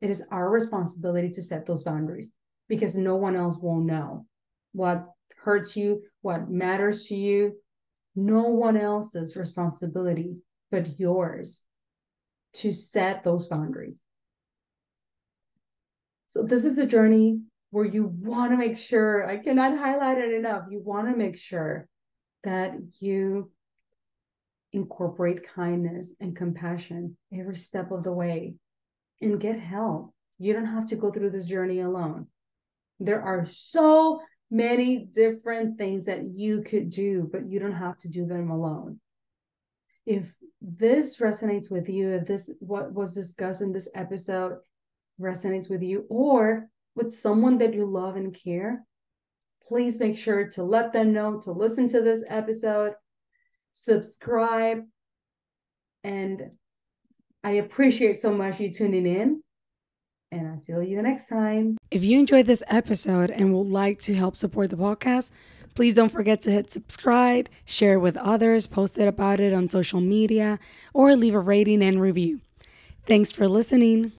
It 0.00 0.10
is 0.10 0.26
our 0.30 0.48
responsibility 0.48 1.30
to 1.30 1.42
set 1.42 1.66
those 1.66 1.82
boundaries 1.82 2.32
because 2.68 2.94
no 2.94 3.16
one 3.16 3.36
else 3.36 3.56
will 3.60 3.80
know 3.80 4.26
what 4.72 5.06
hurts 5.36 5.76
you, 5.76 6.02
what 6.22 6.50
matters 6.50 7.06
to 7.06 7.16
you. 7.16 7.56
No 8.14 8.42
one 8.42 8.76
else's 8.76 9.36
responsibility 9.36 10.36
but 10.70 10.98
yours 10.98 11.62
to 12.54 12.72
set 12.72 13.24
those 13.24 13.46
boundaries. 13.48 14.00
So, 16.28 16.42
this 16.42 16.64
is 16.64 16.78
a 16.78 16.86
journey 16.86 17.40
where 17.70 17.84
you 17.84 18.04
want 18.04 18.52
to 18.52 18.56
make 18.56 18.76
sure, 18.76 19.28
I 19.28 19.38
cannot 19.38 19.78
highlight 19.78 20.18
it 20.18 20.32
enough. 20.32 20.64
You 20.70 20.80
want 20.80 21.08
to 21.08 21.16
make 21.16 21.36
sure 21.36 21.88
that 22.44 22.74
you 23.00 23.50
incorporate 24.72 25.46
kindness 25.54 26.14
and 26.20 26.36
compassion 26.36 27.16
every 27.32 27.56
step 27.56 27.90
of 27.90 28.04
the 28.04 28.12
way 28.12 28.54
and 29.20 29.40
get 29.40 29.58
help. 29.58 30.12
You 30.38 30.52
don't 30.52 30.66
have 30.66 30.88
to 30.88 30.96
go 30.96 31.10
through 31.10 31.30
this 31.30 31.46
journey 31.46 31.80
alone. 31.80 32.26
There 32.98 33.22
are 33.22 33.46
so 33.46 34.20
many 34.50 35.08
different 35.14 35.78
things 35.78 36.04
that 36.06 36.24
you 36.34 36.62
could 36.62 36.90
do, 36.90 37.28
but 37.30 37.50
you 37.50 37.58
don't 37.58 37.72
have 37.72 37.98
to 37.98 38.08
do 38.08 38.26
them 38.26 38.50
alone. 38.50 39.00
If 40.04 40.34
this 40.60 41.18
resonates 41.18 41.70
with 41.70 41.88
you, 41.88 42.10
if 42.10 42.26
this 42.26 42.50
what 42.60 42.92
was 42.92 43.14
discussed 43.14 43.62
in 43.62 43.72
this 43.72 43.88
episode 43.94 44.58
resonates 45.20 45.70
with 45.70 45.82
you, 45.82 46.06
or 46.08 46.68
with 46.94 47.14
someone 47.14 47.58
that 47.58 47.74
you 47.74 47.86
love 47.86 48.16
and 48.16 48.34
care, 48.34 48.84
please 49.68 50.00
make 50.00 50.18
sure 50.18 50.48
to 50.50 50.62
let 50.62 50.92
them 50.92 51.12
know 51.12 51.40
to 51.40 51.52
listen 51.52 51.88
to 51.88 52.02
this 52.02 52.24
episode 52.28 52.94
subscribe, 53.72 54.84
and 56.04 56.50
I 57.44 57.52
appreciate 57.52 58.20
so 58.20 58.32
much 58.32 58.60
you 58.60 58.72
tuning 58.72 59.06
in. 59.06 59.42
And 60.30 60.48
I'll 60.48 60.56
see 60.56 60.72
you 60.72 61.02
next 61.02 61.28
time. 61.28 61.76
If 61.90 62.02
you 62.02 62.18
enjoyed 62.18 62.46
this 62.46 62.62
episode 62.68 63.30
and 63.30 63.52
would 63.54 63.68
like 63.68 64.00
to 64.02 64.14
help 64.14 64.34
support 64.34 64.70
the 64.70 64.76
podcast, 64.76 65.30
please 65.74 65.94
don't 65.94 66.08
forget 66.08 66.40
to 66.42 66.50
hit 66.50 66.72
subscribe, 66.72 67.50
share 67.66 67.94
it 67.94 68.00
with 68.00 68.16
others, 68.16 68.66
post 68.66 68.96
it 68.96 69.06
about 69.06 69.40
it 69.40 69.52
on 69.52 69.68
social 69.68 70.00
media, 70.00 70.58
or 70.94 71.16
leave 71.16 71.34
a 71.34 71.40
rating 71.40 71.82
and 71.82 72.00
review. 72.00 72.40
Thanks 73.04 73.30
for 73.30 73.46
listening. 73.46 74.12